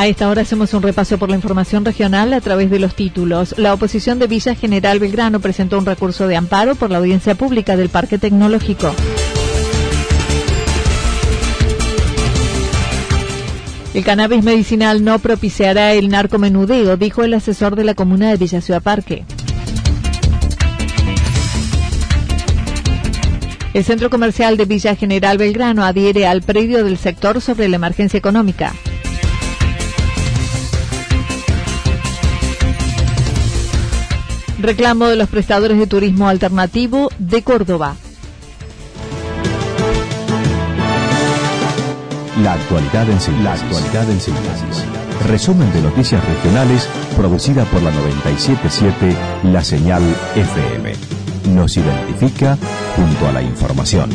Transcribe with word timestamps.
A 0.00 0.06
esta 0.06 0.30
hora 0.30 0.40
hacemos 0.40 0.72
un 0.72 0.80
repaso 0.80 1.18
por 1.18 1.28
la 1.28 1.36
información 1.36 1.84
regional 1.84 2.32
a 2.32 2.40
través 2.40 2.70
de 2.70 2.78
los 2.78 2.94
títulos. 2.94 3.54
La 3.58 3.74
oposición 3.74 4.18
de 4.18 4.28
Villa 4.28 4.54
General 4.54 4.98
Belgrano 4.98 5.40
presentó 5.40 5.76
un 5.76 5.84
recurso 5.84 6.26
de 6.26 6.36
amparo 6.36 6.74
por 6.74 6.90
la 6.90 6.96
audiencia 6.96 7.34
pública 7.34 7.76
del 7.76 7.90
Parque 7.90 8.16
Tecnológico. 8.16 8.94
El 13.92 14.02
cannabis 14.02 14.42
medicinal 14.42 15.04
no 15.04 15.18
propiciará 15.18 15.92
el 15.92 16.08
narcomenudeo, 16.08 16.96
dijo 16.96 17.22
el 17.22 17.34
asesor 17.34 17.76
de 17.76 17.84
la 17.84 17.92
comuna 17.92 18.30
de 18.30 18.38
Villa 18.38 18.62
Ciudad 18.62 18.82
Parque. 18.82 19.26
El 23.74 23.84
centro 23.84 24.08
comercial 24.08 24.56
de 24.56 24.64
Villa 24.64 24.96
General 24.96 25.36
Belgrano 25.36 25.84
adhiere 25.84 26.26
al 26.26 26.40
predio 26.40 26.82
del 26.84 26.96
sector 26.96 27.42
sobre 27.42 27.68
la 27.68 27.76
emergencia 27.76 28.16
económica. 28.16 28.72
Reclamo 34.60 35.08
de 35.08 35.16
los 35.16 35.28
prestadores 35.28 35.78
de 35.78 35.86
turismo 35.86 36.28
alternativo 36.28 37.10
de 37.18 37.42
Córdoba. 37.42 37.96
La 42.42 42.52
actualidad 42.54 43.08
en 43.08 43.20
síntesis. 43.20 43.44
La 43.44 43.52
actualidad 43.54 44.10
en 44.10 44.20
síntesis. 44.20 44.84
Resumen 45.26 45.72
de 45.72 45.80
noticias 45.82 46.22
regionales 46.24 46.88
producida 47.16 47.64
por 47.64 47.82
la 47.82 47.90
977 47.90 49.16
La 49.44 49.64
Señal 49.64 50.02
FM. 50.36 50.92
Nos 51.54 51.76
identifica 51.78 52.58
junto 52.96 53.28
a 53.28 53.32
la 53.32 53.42
información. 53.42 54.10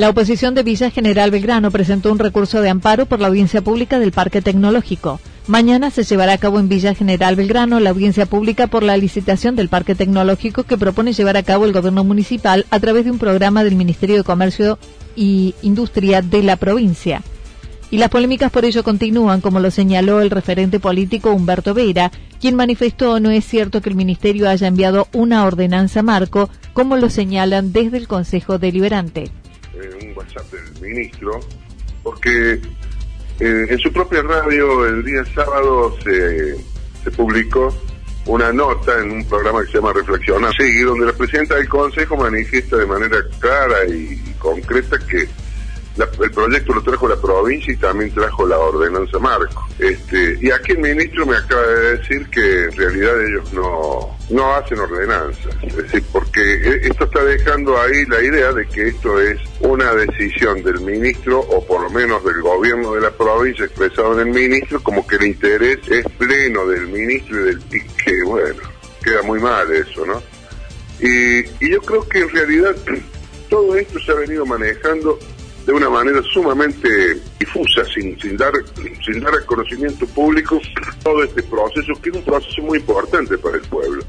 La 0.00 0.08
oposición 0.08 0.54
de 0.54 0.62
Villa 0.62 0.90
General 0.90 1.30
Belgrano 1.30 1.70
presentó 1.70 2.10
un 2.10 2.18
recurso 2.18 2.62
de 2.62 2.70
amparo 2.70 3.04
por 3.04 3.20
la 3.20 3.28
audiencia 3.28 3.60
pública 3.60 3.98
del 3.98 4.12
Parque 4.12 4.40
Tecnológico. 4.40 5.20
Mañana 5.46 5.90
se 5.90 6.04
llevará 6.04 6.32
a 6.32 6.38
cabo 6.38 6.58
en 6.58 6.70
Villa 6.70 6.94
General 6.94 7.36
Belgrano 7.36 7.80
la 7.80 7.90
audiencia 7.90 8.24
pública 8.24 8.66
por 8.66 8.82
la 8.82 8.96
licitación 8.96 9.56
del 9.56 9.68
Parque 9.68 9.94
Tecnológico 9.94 10.62
que 10.62 10.78
propone 10.78 11.12
llevar 11.12 11.36
a 11.36 11.42
cabo 11.42 11.66
el 11.66 11.74
gobierno 11.74 12.02
municipal 12.02 12.64
a 12.70 12.80
través 12.80 13.04
de 13.04 13.10
un 13.10 13.18
programa 13.18 13.62
del 13.62 13.76
Ministerio 13.76 14.16
de 14.16 14.24
Comercio 14.24 14.78
y 15.16 15.54
Industria 15.60 16.22
de 16.22 16.44
la 16.44 16.56
provincia. 16.56 17.20
Y 17.90 17.98
las 17.98 18.08
polémicas 18.08 18.50
por 18.50 18.64
ello 18.64 18.82
continúan, 18.82 19.42
como 19.42 19.60
lo 19.60 19.70
señaló 19.70 20.22
el 20.22 20.30
referente 20.30 20.80
político 20.80 21.30
Humberto 21.30 21.74
Vera, 21.74 22.10
quien 22.40 22.56
manifestó 22.56 23.20
no 23.20 23.28
es 23.28 23.44
cierto 23.44 23.82
que 23.82 23.90
el 23.90 23.96
Ministerio 23.96 24.48
haya 24.48 24.66
enviado 24.66 25.08
una 25.12 25.44
ordenanza 25.44 26.02
marco, 26.02 26.48
como 26.72 26.96
lo 26.96 27.10
señalan 27.10 27.74
desde 27.74 27.98
el 27.98 28.08
Consejo 28.08 28.58
Deliberante 28.58 29.30
un 29.88 30.16
WhatsApp 30.16 30.50
del 30.52 30.80
ministro, 30.80 31.40
porque 32.02 32.52
eh, 33.40 33.66
en 33.68 33.78
su 33.78 33.92
propia 33.92 34.22
radio 34.22 34.86
el 34.86 35.04
día 35.04 35.24
sábado 35.34 35.96
se, 36.02 36.56
se 37.02 37.10
publicó 37.10 37.74
una 38.26 38.52
nota 38.52 38.98
en 39.00 39.10
un 39.10 39.24
programa 39.24 39.62
que 39.62 39.68
se 39.68 39.78
llama 39.78 39.92
Reflexionar, 39.92 40.52
donde 40.84 41.06
la 41.06 41.12
presidenta 41.12 41.56
del 41.56 41.68
Consejo 41.68 42.16
manifiesta 42.16 42.76
de 42.76 42.86
manera 42.86 43.16
clara 43.38 43.86
y 43.86 44.34
concreta 44.38 44.98
que 44.98 45.26
el 45.96 46.30
proyecto 46.30 46.72
lo 46.72 46.82
trajo 46.82 47.08
la 47.08 47.16
provincia 47.16 47.72
y 47.72 47.76
también 47.76 48.12
trajo 48.12 48.46
la 48.46 48.58
ordenanza 48.58 49.18
marco. 49.18 49.66
Este, 49.78 50.38
y 50.40 50.50
aquí 50.50 50.72
el 50.72 50.78
ministro 50.78 51.26
me 51.26 51.36
acaba 51.36 51.66
de 51.66 51.98
decir 51.98 52.28
que 52.30 52.64
en 52.64 52.72
realidad 52.72 53.20
ellos 53.26 53.52
no, 53.52 54.16
no 54.30 54.54
hacen 54.54 54.78
ordenanzas. 54.78 55.54
Es 55.62 55.76
decir, 55.76 56.04
porque 56.12 56.40
e, 56.40 56.86
esto 56.86 57.04
está 57.04 57.24
dejando 57.24 57.80
ahí 57.80 58.04
la 58.06 58.22
idea 58.22 58.52
de 58.52 58.66
que 58.68 58.88
esto 58.88 59.20
es 59.20 59.38
una 59.60 59.92
decisión 59.94 60.62
del 60.62 60.80
ministro 60.80 61.40
o 61.40 61.64
por 61.66 61.82
lo 61.82 61.90
menos 61.90 62.24
del 62.24 62.40
gobierno 62.40 62.94
de 62.94 63.00
la 63.00 63.10
provincia 63.10 63.64
expresado 63.64 64.20
en 64.20 64.28
el 64.28 64.34
ministro, 64.34 64.80
como 64.82 65.06
que 65.06 65.16
el 65.16 65.24
interés 65.24 65.78
es 65.88 66.04
pleno 66.18 66.66
del 66.66 66.86
ministro 66.88 67.40
y 67.40 67.44
del 67.44 67.60
que 67.68 68.24
bueno, 68.24 68.62
queda 69.02 69.22
muy 69.22 69.40
mal 69.40 69.70
eso, 69.72 70.06
¿no? 70.06 70.22
Y 71.00 71.42
yo 71.70 71.80
creo 71.80 72.06
que 72.06 72.20
en 72.20 72.28
realidad 72.28 72.76
todo 73.48 73.74
esto 73.74 73.98
se 74.00 74.12
ha 74.12 74.14
venido 74.14 74.46
manejando 74.46 75.18
de 75.66 75.72
una 75.72 75.90
manera 75.90 76.20
sumamente 76.32 76.88
difusa, 77.38 77.82
sin, 77.92 78.18
sin, 78.20 78.36
dar, 78.36 78.52
sin 79.04 79.20
dar 79.20 79.34
reconocimiento 79.34 80.06
público 80.06 80.60
todo 81.02 81.22
este 81.22 81.42
proceso, 81.42 81.92
que 82.02 82.10
es 82.10 82.16
un 82.16 82.24
proceso 82.24 82.62
muy 82.62 82.78
importante 82.78 83.36
para 83.38 83.56
el 83.56 83.62
pueblo. 83.62 84.02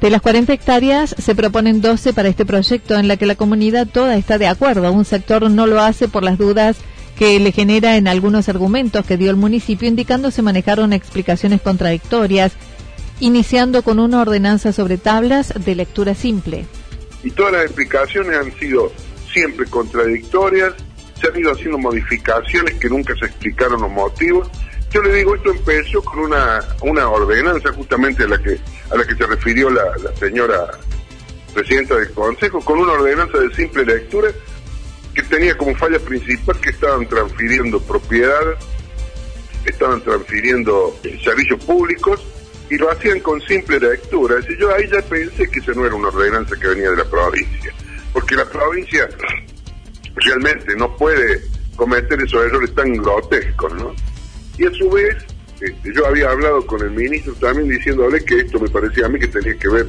De 0.00 0.10
las 0.10 0.22
40 0.22 0.52
hectáreas 0.52 1.14
se 1.18 1.34
proponen 1.34 1.80
12 1.80 2.12
para 2.12 2.28
este 2.28 2.46
proyecto 2.46 2.96
en 2.96 3.08
la 3.08 3.16
que 3.16 3.26
la 3.26 3.34
comunidad 3.34 3.88
toda 3.88 4.16
está 4.16 4.38
de 4.38 4.46
acuerdo. 4.46 4.92
Un 4.92 5.04
sector 5.04 5.50
no 5.50 5.66
lo 5.66 5.80
hace 5.80 6.06
por 6.06 6.22
las 6.22 6.38
dudas 6.38 6.76
que 7.18 7.40
le 7.40 7.50
genera 7.50 7.96
en 7.96 8.06
algunos 8.06 8.48
argumentos 8.48 9.04
que 9.04 9.16
dio 9.16 9.30
el 9.30 9.36
municipio, 9.36 9.88
indicando 9.88 10.30
se 10.30 10.40
manejaron 10.40 10.92
explicaciones 10.92 11.60
contradictorias, 11.60 12.52
iniciando 13.18 13.82
con 13.82 13.98
una 13.98 14.20
ordenanza 14.20 14.72
sobre 14.72 14.98
tablas 14.98 15.52
de 15.64 15.74
lectura 15.74 16.14
simple. 16.14 16.64
Y 17.24 17.32
todas 17.32 17.54
las 17.54 17.64
explicaciones 17.64 18.38
han 18.38 18.52
sido 18.56 18.92
siempre 19.32 19.66
contradictorias, 19.66 20.74
se 21.20 21.28
han 21.28 21.38
ido 21.38 21.52
haciendo 21.52 21.78
modificaciones 21.78 22.74
que 22.74 22.88
nunca 22.88 23.14
se 23.16 23.26
explicaron 23.26 23.82
los 23.82 23.90
motivos. 23.90 24.48
Yo 24.90 25.02
le 25.02 25.12
digo, 25.12 25.34
esto 25.34 25.50
empezó 25.50 26.02
con 26.02 26.20
una, 26.20 26.60
una 26.82 27.08
ordenanza 27.08 27.72
justamente 27.72 28.24
a 28.24 28.28
la 28.28 28.38
que, 28.38 28.58
a 28.90 28.96
la 28.96 29.06
que 29.06 29.14
se 29.14 29.26
refirió 29.26 29.68
la, 29.70 29.84
señora 30.18 30.70
presidenta 31.52 31.96
del 31.96 32.10
Consejo, 32.12 32.60
con 32.60 32.78
una 32.78 32.92
ordenanza 32.92 33.38
de 33.38 33.54
simple 33.54 33.84
lectura 33.84 34.30
que 35.14 35.22
tenía 35.22 35.56
como 35.56 35.74
falla 35.74 35.98
principal 35.98 36.58
que 36.60 36.70
estaban 36.70 37.06
transfiriendo 37.06 37.80
propiedad, 37.80 38.56
estaban 39.64 40.00
transfiriendo 40.02 40.96
servicios 41.24 41.62
públicos 41.64 42.24
y 42.70 42.76
lo 42.76 42.90
hacían 42.90 43.20
con 43.20 43.40
simple 43.42 43.80
lectura. 43.80 44.36
Yo 44.58 44.72
ahí 44.72 44.88
ya 44.90 45.02
pensé 45.02 45.50
que 45.50 45.58
esa 45.58 45.72
no 45.72 45.84
era 45.84 45.94
una 45.96 46.08
ordenanza 46.08 46.54
que 46.56 46.68
venía 46.68 46.90
de 46.90 46.96
la 46.98 47.04
provincia 47.04 47.74
porque 48.28 48.44
la 48.44 48.50
provincia 48.50 49.08
realmente 50.16 50.76
no 50.76 50.94
puede 50.96 51.40
cometer 51.76 52.20
esos 52.20 52.44
errores 52.44 52.74
tan 52.74 52.92
grotescos, 52.96 53.72
¿no? 53.74 53.94
Y 54.58 54.66
a 54.66 54.70
su 54.72 54.90
vez, 54.90 55.16
este, 55.60 55.94
yo 55.94 56.06
había 56.06 56.30
hablado 56.30 56.66
con 56.66 56.82
el 56.82 56.90
ministro 56.90 57.32
también 57.34 57.70
diciéndole 57.70 58.22
que 58.24 58.40
esto 58.40 58.60
me 58.60 58.68
parecía 58.68 59.06
a 59.06 59.08
mí 59.08 59.18
que 59.18 59.28
tenía 59.28 59.56
que 59.56 59.68
ver, 59.68 59.86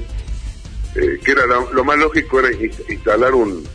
eh, 0.95 1.19
que 1.21 1.31
era 1.31 1.45
lo, 1.47 1.83
más 1.83 1.97
lógico 1.97 2.39
era 2.39 2.49
instalar 2.87 3.33
un, 3.33 3.67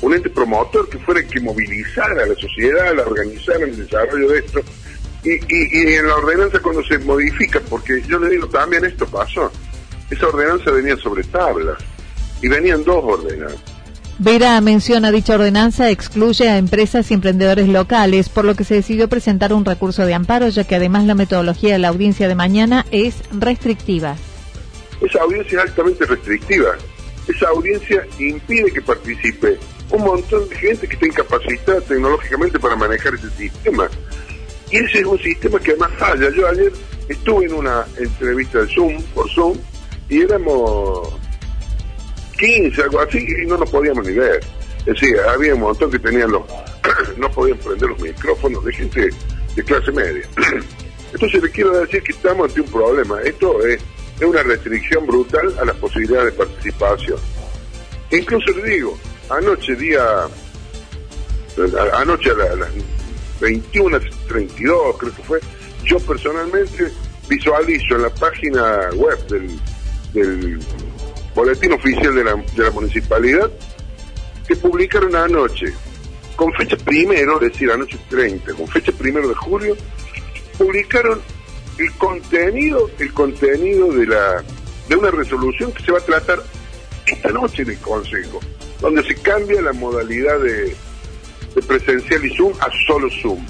un 0.00 0.14
ente 0.14 0.30
promotor 0.30 0.88
que 0.88 0.98
fuera 0.98 1.20
el 1.20 1.28
que 1.28 1.38
movilizara 1.38 2.24
a 2.24 2.26
la 2.26 2.34
sociedad, 2.34 2.96
la 2.96 3.02
organizara 3.02 3.60
en 3.60 3.70
el 3.70 3.76
desarrollo 3.76 4.28
de 4.30 4.38
esto. 4.40 4.60
Y, 5.22 5.34
y, 5.34 5.90
y 5.90 5.94
en 5.94 6.06
la 6.08 6.16
ordenanza 6.16 6.58
cuando 6.60 6.82
se 6.82 6.98
modifica, 6.98 7.60
porque 7.60 8.02
yo 8.08 8.18
le 8.18 8.30
digo 8.30 8.48
también 8.48 8.84
esto 8.84 9.06
pasó, 9.06 9.52
esa 10.10 10.26
ordenanza 10.26 10.72
venía 10.72 10.96
sobre 10.96 11.22
tablas 11.24 11.78
y 12.42 12.48
venían 12.48 12.84
dos 12.84 13.02
ordenanzas. 13.04 13.78
Vera 14.20 14.60
menciona 14.60 15.12
dicha 15.12 15.36
ordenanza 15.36 15.90
excluye 15.90 16.48
a 16.48 16.58
empresas 16.58 17.08
y 17.10 17.14
emprendedores 17.14 17.68
locales, 17.68 18.28
por 18.28 18.44
lo 18.44 18.56
que 18.56 18.64
se 18.64 18.74
decidió 18.74 19.08
presentar 19.08 19.52
un 19.52 19.64
recurso 19.64 20.04
de 20.06 20.14
amparo, 20.14 20.48
ya 20.48 20.64
que 20.64 20.74
además 20.74 21.04
la 21.04 21.14
metodología 21.14 21.74
de 21.74 21.78
la 21.78 21.88
audiencia 21.88 22.26
de 22.26 22.34
mañana 22.34 22.84
es 22.90 23.14
restrictiva. 23.30 24.16
Esa 25.00 25.22
audiencia 25.22 25.58
es 25.62 25.70
altamente 25.70 26.04
restrictiva. 26.04 26.70
Esa 27.28 27.48
audiencia 27.50 28.04
impide 28.18 28.72
que 28.72 28.82
participe 28.82 29.56
un 29.90 30.02
montón 30.02 30.48
de 30.48 30.56
gente 30.56 30.88
que 30.88 30.94
está 30.94 31.06
incapacitada 31.06 31.80
tecnológicamente 31.82 32.58
para 32.58 32.74
manejar 32.74 33.14
ese 33.14 33.30
sistema. 33.30 33.88
Y 34.72 34.78
ese 34.78 34.98
es 34.98 35.06
un 35.06 35.18
sistema 35.20 35.60
que 35.60 35.70
además 35.70 35.92
falla. 35.96 36.28
Yo 36.30 36.48
ayer 36.48 36.72
estuve 37.08 37.46
en 37.46 37.54
una 37.54 37.86
entrevista 37.96 38.62
de 38.62 38.74
Zoom, 38.74 39.00
por 39.14 39.30
Zoom, 39.30 39.56
y 40.08 40.22
éramos 40.22 41.14
15, 42.38 42.82
algo 42.82 43.00
así, 43.00 43.18
y 43.18 43.46
no 43.46 43.56
nos 43.56 43.70
podíamos 43.70 44.06
ni 44.06 44.14
ver. 44.14 44.40
Es 44.80 44.86
decir, 44.86 45.18
había 45.20 45.54
un 45.54 45.60
montón 45.60 45.90
que 45.90 45.98
tenían 45.98 46.30
los, 46.32 46.42
no 47.18 47.30
podían 47.30 47.58
prender 47.58 47.90
los 47.90 48.00
micrófonos 48.00 48.64
de 48.64 48.72
gente 48.72 49.10
de 49.54 49.64
clase 49.64 49.92
media. 49.92 50.26
Entonces 51.12 51.42
le 51.42 51.50
quiero 51.50 51.78
decir 51.80 52.02
que 52.02 52.12
estamos 52.12 52.48
ante 52.48 52.60
un 52.60 52.70
problema. 52.70 53.20
Esto 53.22 53.64
es, 53.66 53.80
es 54.20 54.26
una 54.26 54.42
restricción 54.42 55.06
brutal 55.06 55.54
a 55.60 55.64
las 55.64 55.76
posibilidades 55.76 56.32
de 56.32 56.44
participación. 56.44 57.18
incluso 58.10 58.50
le 58.52 58.70
digo, 58.70 58.98
anoche 59.30 59.74
día, 59.74 60.26
anoche 61.94 62.30
a, 62.30 62.56
las 62.56 62.70
21.32 63.40 64.96
creo 64.98 65.14
que 65.14 65.22
fue, 65.22 65.40
yo 65.84 65.98
personalmente 66.00 66.90
visualizo 67.28 67.96
en 67.96 68.02
la 68.02 68.10
página 68.10 68.90
web 68.94 69.18
del 69.26 70.58
boletín 71.38 71.72
oficial 71.72 72.16
de 72.16 72.24
la, 72.24 72.34
de 72.34 72.64
la 72.64 72.70
municipalidad 72.72 73.48
que 74.48 74.56
publicaron 74.56 75.14
anoche, 75.14 75.72
con 76.34 76.52
fecha 76.54 76.76
primero, 76.76 77.40
es 77.40 77.52
decir, 77.52 77.70
anoche 77.70 77.96
30, 78.10 78.54
con 78.54 78.66
fecha 78.66 78.90
primero 78.90 79.28
de 79.28 79.36
julio, 79.36 79.76
publicaron 80.56 81.20
el 81.78 81.92
contenido, 81.92 82.90
el 82.98 83.12
contenido 83.12 83.92
de 83.92 84.06
la 84.06 84.42
de 84.88 84.96
una 84.96 85.12
resolución 85.12 85.70
que 85.70 85.84
se 85.84 85.92
va 85.92 85.98
a 85.98 86.04
tratar 86.04 86.42
esta 87.06 87.28
noche 87.30 87.62
en 87.62 87.70
el 87.70 87.78
Consejo, 87.78 88.40
donde 88.80 89.04
se 89.04 89.14
cambia 89.14 89.62
la 89.62 89.72
modalidad 89.72 90.40
de, 90.40 90.74
de 91.54 91.62
presencial 91.62 92.24
y 92.24 92.34
Zoom 92.34 92.52
a 92.58 92.68
solo 92.84 93.08
Zoom. 93.22 93.46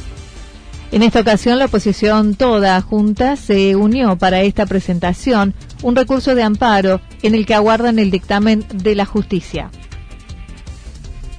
En 0.90 1.02
esta 1.02 1.20
ocasión, 1.20 1.58
la 1.58 1.66
oposición 1.66 2.34
toda 2.34 2.80
junta 2.80 3.36
se 3.36 3.76
unió 3.76 4.16
para 4.16 4.40
esta 4.40 4.64
presentación 4.64 5.52
un 5.82 5.94
recurso 5.94 6.34
de 6.34 6.42
amparo 6.42 7.02
en 7.22 7.34
el 7.34 7.44
que 7.44 7.54
aguardan 7.54 7.98
el 7.98 8.10
dictamen 8.10 8.64
de 8.72 8.94
la 8.94 9.04
justicia. 9.04 9.70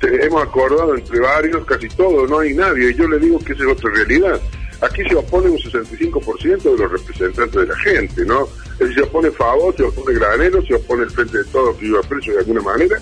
Hemos 0.02 0.44
acordado 0.44 0.96
entre 0.96 1.20
varios, 1.20 1.66
casi 1.66 1.90
todos, 1.90 2.30
no 2.30 2.40
hay 2.40 2.54
nadie. 2.54 2.94
Yo 2.94 3.08
le 3.08 3.18
digo 3.18 3.40
que 3.40 3.54
esa 3.54 3.64
es 3.64 3.70
otra 3.72 3.90
realidad. 3.90 4.40
Aquí 4.82 5.04
se 5.10 5.16
opone 5.16 5.50
un 5.50 5.58
65% 5.58 6.62
de 6.62 6.78
los 6.78 6.92
representantes 6.92 7.60
de 7.60 7.68
la 7.68 7.78
gente, 7.80 8.26
¿no? 8.26 8.48
Se 8.78 9.02
opone 9.02 9.32
Favor, 9.32 9.76
se 9.76 9.84
opone 9.84 10.18
Granero, 10.18 10.62
se 10.62 10.76
opone 10.76 11.04
el 11.04 11.10
Frente 11.10 11.40
de 11.40 11.44
Todos 11.46 11.76
que 11.78 11.88
iba 11.88 12.02
preso 12.02 12.32
de 12.32 12.40
alguna 12.40 12.62
manera. 12.62 12.98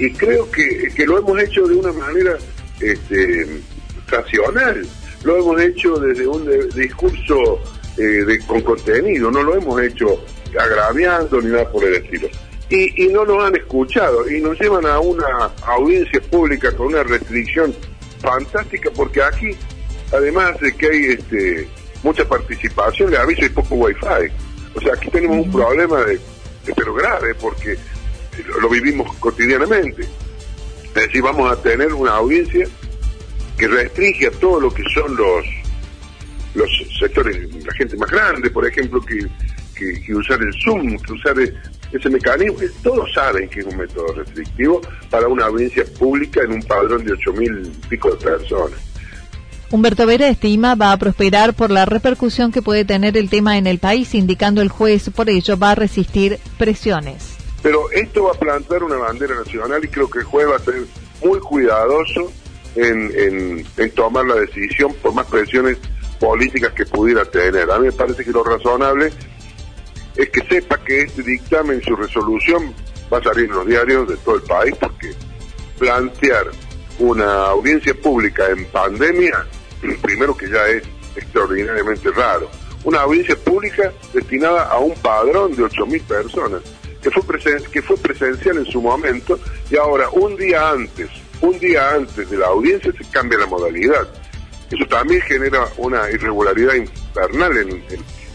Y 0.00 0.12
creo 0.12 0.50
que, 0.50 0.90
que 0.94 1.06
lo 1.06 1.18
hemos 1.18 1.40
hecho 1.40 1.66
de 1.66 1.76
una 1.76 1.92
manera 1.92 2.36
este, 2.80 3.62
racional 4.08 4.86
lo 5.24 5.36
hemos 5.38 5.60
hecho 5.60 5.96
desde 5.96 6.26
un 6.26 6.68
discurso 6.74 7.60
eh, 7.96 8.02
de, 8.02 8.38
con 8.46 8.60
contenido, 8.60 9.30
no 9.30 9.42
lo 9.42 9.56
hemos 9.56 9.80
hecho 9.82 10.22
agraviando 10.58 11.40
ni 11.40 11.50
nada 11.50 11.68
por 11.70 11.84
el 11.84 11.94
estilo. 11.94 12.28
Y, 12.70 13.08
no 13.08 13.24
nos 13.24 13.44
han 13.44 13.54
escuchado 13.54 14.28
y 14.28 14.40
nos 14.40 14.58
llevan 14.58 14.86
a 14.86 14.98
una 14.98 15.50
audiencia 15.66 16.20
pública 16.22 16.72
con 16.72 16.88
una 16.88 17.04
restricción 17.04 17.72
fantástica 18.20 18.90
porque 18.90 19.22
aquí, 19.22 19.50
además 20.12 20.58
de 20.58 20.74
que 20.74 20.86
hay 20.86 21.04
este, 21.12 21.68
mucha 22.02 22.26
participación, 22.26 23.12
le 23.12 23.18
aviso, 23.18 23.42
hay 23.42 23.50
poco 23.50 23.76
wifi. 23.76 24.32
O 24.74 24.80
sea, 24.80 24.94
aquí 24.94 25.08
tenemos 25.08 25.46
un 25.46 25.52
problema 25.52 26.00
de, 26.00 26.18
pero 26.74 26.94
grave 26.94 27.34
porque 27.36 27.76
lo 28.60 28.68
vivimos 28.68 29.14
cotidianamente. 29.18 30.02
Es 30.02 30.94
decir, 30.94 31.22
vamos 31.22 31.52
a 31.52 31.60
tener 31.62 31.92
una 31.92 32.12
audiencia 32.16 32.66
que 33.56 33.68
restringe 33.68 34.26
a 34.26 34.30
todo 34.32 34.60
lo 34.60 34.72
que 34.72 34.82
son 34.94 35.16
los 35.16 35.44
los 36.54 36.70
sectores, 36.98 37.52
la 37.64 37.72
gente 37.74 37.96
más 37.96 38.10
grande, 38.10 38.48
por 38.50 38.66
ejemplo, 38.66 39.00
que, 39.00 39.26
que, 39.74 40.14
usar 40.14 40.40
el 40.40 40.52
Zoom, 40.62 40.96
que 40.98 41.12
usar 41.12 41.34
ese 41.92 42.10
mecanismo, 42.10 42.58
todos 42.82 43.12
saben 43.12 43.48
que 43.48 43.60
es 43.60 43.66
un 43.66 43.76
método 43.76 44.14
restrictivo 44.14 44.80
para 45.10 45.28
una 45.28 45.46
audiencia 45.46 45.84
pública 45.98 46.42
en 46.44 46.52
un 46.52 46.62
padrón 46.62 47.04
de 47.04 47.12
ocho 47.12 47.32
mil 47.32 47.72
pico 47.88 48.14
de 48.14 48.24
personas. 48.24 48.78
Humberto 49.70 50.06
Vera 50.06 50.28
estima 50.28 50.76
va 50.76 50.92
a 50.92 50.96
prosperar 50.96 51.54
por 51.54 51.70
la 51.70 51.84
repercusión 51.84 52.52
que 52.52 52.62
puede 52.62 52.84
tener 52.84 53.16
el 53.16 53.28
tema 53.28 53.58
en 53.58 53.66
el 53.66 53.78
país, 53.78 54.14
indicando 54.14 54.62
el 54.62 54.68
juez, 54.68 55.10
por 55.10 55.28
ello 55.28 55.58
va 55.58 55.72
a 55.72 55.74
resistir 55.74 56.38
presiones. 56.58 57.34
Pero 57.62 57.90
esto 57.90 58.24
va 58.24 58.32
a 58.32 58.38
plantar 58.38 58.84
una 58.84 58.96
bandera 58.96 59.34
nacional 59.34 59.84
y 59.84 59.88
creo 59.88 60.08
que 60.08 60.20
el 60.20 60.24
juez 60.24 60.46
va 60.48 60.56
a 60.56 60.60
ser 60.60 60.74
muy 61.24 61.40
cuidadoso 61.40 62.30
en, 62.76 63.64
tomar 63.94 64.24
la 64.24 64.36
decisión 64.36 64.94
por 64.94 65.14
más 65.14 65.26
presiones 65.26 65.78
políticas 66.18 66.72
que 66.72 66.86
pudiera 66.86 67.24
tener. 67.24 67.70
A 67.70 67.78
mí 67.78 67.86
me 67.86 67.92
parece 67.92 68.24
que 68.24 68.30
lo 68.30 68.42
razonable 68.42 69.12
es 70.16 70.30
que 70.30 70.40
sepa 70.48 70.78
que 70.78 71.02
este 71.02 71.22
dictamen, 71.22 71.82
su 71.82 71.96
resolución, 71.96 72.74
va 73.12 73.18
a 73.18 73.22
salir 73.22 73.46
en 73.46 73.56
los 73.56 73.66
diarios 73.66 74.08
de 74.08 74.16
todo 74.18 74.36
el 74.36 74.42
país, 74.42 74.74
porque 74.80 75.12
plantear 75.78 76.46
una 76.98 77.46
audiencia 77.46 77.94
pública 77.94 78.48
en 78.48 78.64
pandemia, 78.66 79.46
primero 80.02 80.36
que 80.36 80.48
ya 80.48 80.66
es 80.68 80.84
extraordinariamente 81.16 82.10
raro, 82.10 82.48
una 82.84 83.00
audiencia 83.00 83.36
pública 83.36 83.92
destinada 84.12 84.64
a 84.64 84.78
un 84.78 84.94
padrón 84.94 85.54
de 85.56 85.64
8.000 85.64 86.02
personas, 86.02 86.62
que 87.02 87.10
fue, 87.10 87.22
que 87.70 87.82
fue 87.82 87.96
presencial 87.96 88.58
en 88.58 88.66
su 88.66 88.80
momento, 88.80 89.38
y 89.70 89.76
ahora, 89.76 90.08
un 90.10 90.36
día 90.36 90.70
antes 90.70 91.10
un 91.40 91.58
día 91.58 91.90
antes 91.90 92.28
de 92.30 92.36
la 92.36 92.46
audiencia 92.46 92.92
se 92.92 93.04
cambia 93.10 93.38
la 93.38 93.46
modalidad. 93.46 94.08
Eso 94.70 94.86
también 94.86 95.20
genera 95.22 95.68
una 95.76 96.10
irregularidad 96.10 96.74
infernal 96.74 97.56
en, 97.58 97.84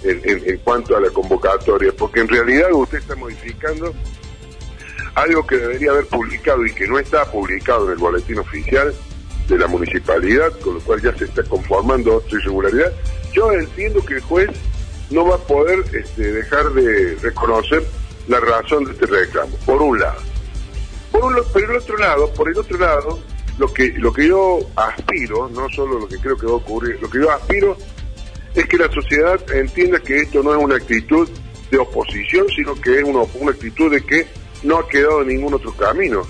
en, 0.03 0.57
cuanto 0.59 0.95
a 0.95 1.01
la 1.01 1.09
convocatoria, 1.09 1.91
porque 1.97 2.21
en 2.21 2.27
realidad 2.27 2.71
usted 2.71 2.99
está 2.99 3.15
modificando 3.15 3.93
algo 5.15 5.45
que 5.45 5.57
debería 5.57 5.91
haber 5.91 6.05
publicado 6.05 6.65
y 6.65 6.73
que 6.73 6.87
no 6.87 6.99
está 6.99 7.25
publicado 7.25 7.87
en 7.87 7.93
el 7.93 7.97
boletín 7.97 8.39
oficial 8.39 8.93
de 9.47 9.57
la 9.57 9.67
municipalidad, 9.67 10.51
con 10.59 10.75
lo 10.75 10.79
cual 10.81 11.01
ya 11.01 11.13
se 11.17 11.25
está 11.25 11.43
conformando 11.43 12.17
otra 12.17 12.39
irregularidad. 12.39 12.93
Yo 13.33 13.51
entiendo 13.51 14.05
que 14.05 14.15
el 14.15 14.21
juez 14.21 14.49
no 15.09 15.25
va 15.25 15.35
a 15.35 15.39
poder 15.39 15.83
este, 15.93 16.31
dejar 16.31 16.71
de 16.73 17.15
reconocer 17.21 17.83
la 18.27 18.39
razón 18.39 18.85
de 18.85 18.91
este 18.91 19.07
reclamo, 19.07 19.57
por 19.65 19.81
un 19.81 19.99
lado. 19.99 20.28
Por, 21.11 21.63
el 21.63 21.75
otro 21.75 21.97
lado, 21.97 22.33
por 22.33 22.49
el 22.49 22.57
otro 22.57 22.77
lado, 22.77 23.19
lo 23.57 23.73
que, 23.73 23.93
lo 23.97 24.13
que 24.13 24.27
yo 24.27 24.59
aspiro, 24.75 25.49
no 25.49 25.67
solo 25.69 25.99
lo 25.99 26.07
que 26.07 26.17
creo 26.17 26.37
que 26.37 26.45
va 26.45 26.53
a 26.53 26.55
ocurrir, 26.55 26.99
lo 27.01 27.09
que 27.09 27.19
yo 27.19 27.31
aspiro 27.31 27.77
es 28.55 28.65
que 28.65 28.77
la 28.77 28.91
sociedad 28.91 29.39
entienda 29.53 29.99
que 29.99 30.17
esto 30.17 30.41
no 30.43 30.53
es 30.53 30.63
una 30.63 30.75
actitud 30.75 31.29
de 31.71 31.77
oposición, 31.77 32.47
sino 32.55 32.75
que 32.75 32.99
es 32.99 33.03
una, 33.03 33.23
una 33.35 33.51
actitud 33.51 33.91
de 33.91 34.01
que 34.01 34.27
no 34.63 34.77
ha 34.77 34.87
quedado 34.87 35.23
ningún 35.23 35.53
otro 35.53 35.73
camino. 35.73 36.23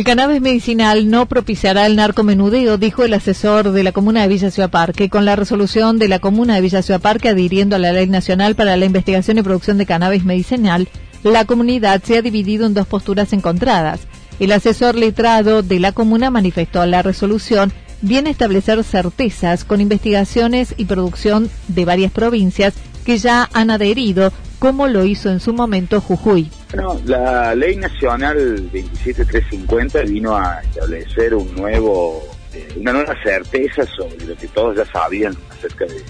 El 0.00 0.06
cannabis 0.06 0.40
medicinal 0.40 1.10
no 1.10 1.26
propiciará 1.26 1.84
el 1.84 1.94
narcomenudeo, 1.94 2.78
dijo 2.78 3.04
el 3.04 3.12
asesor 3.12 3.70
de 3.70 3.82
la 3.82 3.92
comuna 3.92 4.22
de 4.22 4.28
Villa 4.28 4.50
Ciudad 4.50 4.70
Parque. 4.70 5.10
Con 5.10 5.26
la 5.26 5.36
resolución 5.36 5.98
de 5.98 6.08
la 6.08 6.20
comuna 6.20 6.54
de 6.54 6.62
Villa 6.62 6.80
Ciudad 6.80 7.02
Parque 7.02 7.28
adhiriendo 7.28 7.76
a 7.76 7.78
la 7.78 7.92
Ley 7.92 8.06
Nacional 8.06 8.54
para 8.54 8.78
la 8.78 8.86
Investigación 8.86 9.36
y 9.36 9.42
Producción 9.42 9.76
de 9.76 9.84
Cannabis 9.84 10.24
Medicinal, 10.24 10.88
la 11.22 11.44
comunidad 11.44 12.02
se 12.02 12.16
ha 12.16 12.22
dividido 12.22 12.64
en 12.64 12.72
dos 12.72 12.86
posturas 12.86 13.34
encontradas. 13.34 14.00
El 14.38 14.52
asesor 14.52 14.94
letrado 14.94 15.62
de 15.62 15.80
la 15.80 15.92
comuna 15.92 16.30
manifestó 16.30 16.86
la 16.86 17.02
resolución 17.02 17.70
viene 18.00 18.30
a 18.30 18.32
establecer 18.32 18.82
certezas 18.82 19.64
con 19.64 19.82
investigaciones 19.82 20.72
y 20.78 20.86
producción 20.86 21.50
de 21.68 21.84
varias 21.84 22.10
provincias 22.10 22.72
que 23.04 23.18
ya 23.18 23.48
han 23.52 23.70
adherido, 23.70 24.32
como 24.58 24.88
lo 24.88 25.04
hizo 25.04 25.30
en 25.30 25.40
su 25.40 25.52
momento 25.52 26.00
Jujuy. 26.00 26.50
Bueno, 26.72 27.00
la 27.06 27.54
ley 27.54 27.76
nacional 27.76 28.70
27350 28.72 30.02
vino 30.02 30.36
a 30.36 30.60
establecer 30.62 31.34
un 31.34 31.54
nuevo, 31.54 32.22
eh, 32.52 32.68
una 32.76 32.92
nueva 32.92 33.14
certeza 33.22 33.84
sobre 33.86 34.24
lo 34.26 34.36
que 34.36 34.48
todos 34.48 34.76
ya 34.76 34.86
sabían 34.86 35.36
acerca 35.50 35.86
de, 35.86 36.04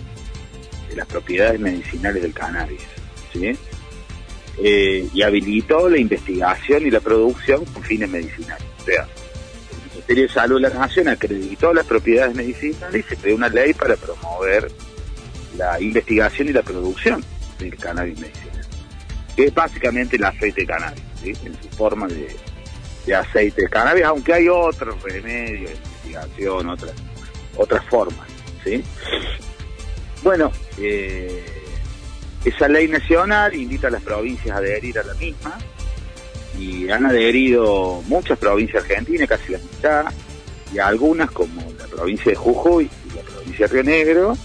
las 0.97 1.07
propiedades 1.07 1.61
medicinales 1.61 2.23
del 2.23 2.33
cannabis. 2.33 2.83
¿sí? 3.33 3.57
eh, 4.63 5.09
y 5.13 5.23
habilitó 5.23 5.89
la 5.89 5.99
investigación 5.99 6.87
y 6.87 6.91
la 6.91 7.01
producción 7.01 7.65
con 7.67 7.83
fines 7.83 8.09
medicinales. 8.11 8.65
O 8.81 8.85
sea, 8.85 9.03
el 9.05 9.91
Ministerio 9.93 10.23
de 10.25 10.29
Salud 10.29 10.63
de 10.63 10.69
la 10.69 10.75
Nación 10.75 11.09
acreditó 11.09 11.73
las 11.73 11.87
propiedades 11.87 12.35
medicinales 12.35 13.05
y 13.05 13.09
se 13.09 13.17
creó 13.17 13.37
una 13.37 13.49
ley 13.49 13.73
para 13.73 13.97
promover 13.97 14.71
la 15.57 15.81
investigación 15.81 16.49
y 16.49 16.53
la 16.53 16.63
producción 16.63 17.25
del 17.59 17.77
cannabis 17.77 18.19
medicinal, 18.19 18.67
que 19.37 19.45
es 19.45 19.55
básicamente 19.55 20.17
el 20.17 20.25
aceite 20.25 20.63
de 20.63 20.67
cannabis, 20.67 21.03
en 21.23 21.57
su 21.63 21.69
forma 21.77 22.07
de, 22.09 22.35
de 23.07 23.15
aceite 23.15 23.63
de 23.63 23.69
cannabis, 23.69 24.05
aunque 24.05 24.33
hay 24.33 24.49
otros 24.49 25.03
remedios, 25.03 25.73
investigación, 25.73 26.69
otras 26.69 26.95
otras 27.57 27.85
formas, 27.87 28.27
¿sí? 28.65 28.83
Bueno, 30.23 30.53
eh, 30.79 31.45
esa 32.45 32.69
ley 32.69 32.89
nacional 32.89 33.55
invita 33.55 33.89
a 33.89 33.91
las 33.91 34.03
provincias 34.03 34.55
a 34.55 34.59
adherir 34.59 34.99
a 34.99 35.03
la 35.03 35.15
misma 35.15 35.59
y 36.59 36.91
han 36.91 37.07
adherido 37.07 38.03
muchas 38.07 38.39
provincias 38.39 38.83
argentinas, 38.83 39.29
casi 39.29 39.53
la 39.53 39.59
mitad, 39.59 40.05
y 40.73 40.79
algunas 40.79 41.31
como 41.31 41.61
la 41.79 41.87
provincia 41.87 42.31
de 42.31 42.37
Jujuy 42.37 42.91
y 43.11 43.17
la 43.17 43.23
provincia 43.23 43.67
de 43.67 43.73
Río 43.73 43.83
Negro 43.83 44.37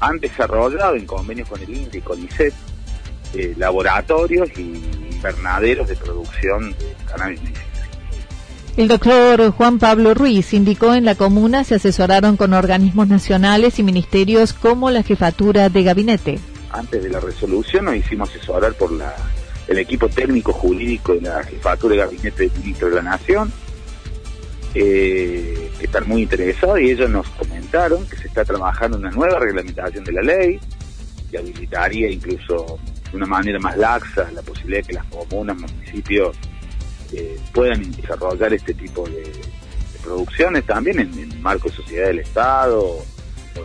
han 0.00 0.18
desarrollado 0.18 0.96
en 0.96 1.06
convenios 1.06 1.48
con 1.48 1.60
el 1.62 1.70
INTE 1.70 1.98
y 1.98 2.00
con 2.00 2.22
ICET 2.22 2.54
eh, 3.34 3.54
laboratorios 3.56 4.48
y 4.56 4.80
invernaderos 5.10 5.88
de 5.88 5.96
producción 5.96 6.70
de 6.72 6.96
cannabis. 7.06 7.40
El 8.76 8.88
doctor 8.88 9.50
Juan 9.52 9.78
Pablo 9.78 10.12
Ruiz 10.12 10.52
indicó 10.52 10.94
en 10.94 11.06
la 11.06 11.14
comuna 11.14 11.64
se 11.64 11.76
asesoraron 11.76 12.36
con 12.36 12.52
organismos 12.52 13.08
nacionales 13.08 13.78
y 13.78 13.82
ministerios 13.82 14.52
como 14.52 14.90
la 14.90 15.02
jefatura 15.02 15.70
de 15.70 15.82
gabinete. 15.82 16.38
Antes 16.70 17.02
de 17.02 17.08
la 17.08 17.20
resolución 17.20 17.86
nos 17.86 17.96
hicimos 17.96 18.28
asesorar 18.28 18.74
por 18.74 18.92
la, 18.92 19.14
el 19.66 19.78
equipo 19.78 20.10
técnico 20.10 20.52
jurídico 20.52 21.14
de 21.14 21.22
la 21.22 21.42
jefatura 21.42 21.94
de 21.94 22.00
gabinete 22.02 22.48
del 22.48 22.58
ministro 22.58 22.90
de 22.90 22.96
la 22.96 23.02
Nación, 23.02 23.50
eh, 24.74 25.65
están 25.80 26.08
muy 26.08 26.22
interesados 26.22 26.80
y 26.80 26.90
ellos 26.90 27.10
nos 27.10 27.28
comentaron 27.30 28.06
que 28.06 28.16
se 28.16 28.28
está 28.28 28.44
trabajando 28.44 28.98
una 28.98 29.10
nueva 29.10 29.38
reglamentación 29.38 30.04
de 30.04 30.12
la 30.12 30.22
ley 30.22 30.60
que 31.30 31.38
habilitaría 31.38 32.10
incluso 32.10 32.78
de 33.10 33.16
una 33.16 33.26
manera 33.26 33.58
más 33.58 33.76
laxa 33.76 34.30
la 34.32 34.42
posibilidad 34.42 34.80
de 34.82 34.86
que 34.86 34.92
las 34.94 35.04
comunas, 35.06 35.56
municipios 35.56 36.36
eh, 37.12 37.38
puedan 37.52 37.90
desarrollar 37.92 38.52
este 38.52 38.74
tipo 38.74 39.06
de, 39.08 39.22
de 39.22 39.98
producciones 40.02 40.64
también 40.64 41.00
en, 41.00 41.18
en 41.18 41.42
marco 41.42 41.68
de 41.68 41.76
sociedad 41.76 42.06
del 42.08 42.20
Estado 42.20 42.80
o 42.82 43.04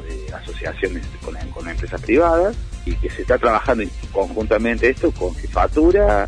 de 0.08 0.34
asociaciones 0.34 1.06
con, 1.24 1.36
con 1.52 1.68
empresas 1.68 2.02
privadas 2.02 2.56
y 2.86 2.96
que 2.96 3.10
se 3.10 3.22
está 3.22 3.38
trabajando 3.38 3.84
conjuntamente 4.12 4.90
esto 4.90 5.12
con 5.12 5.36
jefatura 5.36 6.28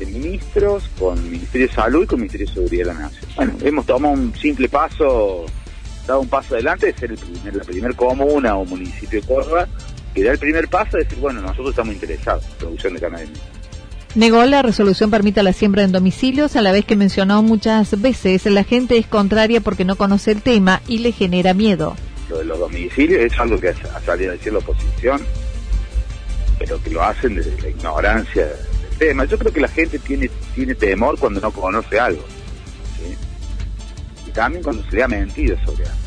de 0.00 0.06
ministros, 0.06 0.90
con 0.98 1.22
Ministerio 1.30 1.68
de 1.68 1.72
Salud 1.72 2.04
y 2.04 2.06
con 2.06 2.18
Ministerio 2.18 2.46
de 2.46 2.52
Seguridad 2.52 2.86
de 2.86 2.94
la 2.94 3.00
Nación. 3.00 3.30
Bueno, 3.36 3.54
hemos 3.62 3.86
tomado 3.86 4.14
un 4.14 4.34
simple 4.34 4.68
paso, 4.68 5.46
dado 6.06 6.20
un 6.20 6.28
paso 6.28 6.54
adelante 6.54 6.86
de 6.86 6.94
ser 6.94 7.10
el 7.12 7.18
primer, 7.18 7.56
la 7.56 7.64
primera 7.64 7.94
comuna 7.94 8.56
o 8.56 8.64
municipio 8.64 9.20
de 9.20 9.26
Córdoba 9.26 9.68
que 10.14 10.24
da 10.24 10.32
el 10.32 10.38
primer 10.38 10.68
paso 10.68 10.96
de 10.96 11.04
decir, 11.04 11.18
bueno, 11.18 11.40
nosotros 11.40 11.70
estamos 11.70 11.94
interesados 11.94 12.44
en 12.44 12.50
la 12.50 12.56
producción 12.56 12.94
de 12.94 13.00
cannabis. 13.00 13.30
Negó 14.16 14.44
la 14.44 14.62
resolución 14.62 15.08
permite 15.10 15.42
la 15.42 15.52
siembra 15.52 15.84
en 15.84 15.92
domicilios, 15.92 16.56
a 16.56 16.62
la 16.62 16.72
vez 16.72 16.84
que 16.84 16.96
mencionó 16.96 17.42
muchas 17.44 18.00
veces 18.00 18.44
la 18.46 18.64
gente 18.64 18.98
es 18.98 19.06
contraria 19.06 19.60
porque 19.60 19.84
no 19.84 19.94
conoce 19.94 20.32
el 20.32 20.42
tema 20.42 20.82
y 20.88 20.98
le 20.98 21.12
genera 21.12 21.54
miedo. 21.54 21.94
Lo 22.28 22.38
de 22.38 22.44
los 22.44 22.58
domicilios 22.58 23.20
es 23.20 23.38
algo 23.38 23.60
que 23.60 23.68
ha 23.68 24.00
salido 24.00 24.32
a 24.32 24.34
decir 24.34 24.52
la 24.52 24.58
oposición, 24.58 25.22
pero 26.58 26.82
que 26.82 26.90
lo 26.90 27.02
hacen 27.04 27.36
desde 27.36 27.60
la 27.62 27.68
ignorancia 27.68 28.48
tema. 29.00 29.24
Yo 29.24 29.38
creo 29.38 29.52
que 29.52 29.60
la 29.60 29.68
gente 29.68 29.98
tiene, 29.98 30.30
tiene 30.54 30.74
temor 30.74 31.18
cuando 31.18 31.40
no 31.40 31.50
conoce 31.50 31.98
algo. 31.98 32.22
Y 34.26 34.30
también 34.30 34.62
cuando 34.62 34.84
se 34.88 34.96
le 34.96 35.02
ha 35.02 35.08
mentido 35.08 35.56
sobre 35.64 35.84
algo. 35.86 36.00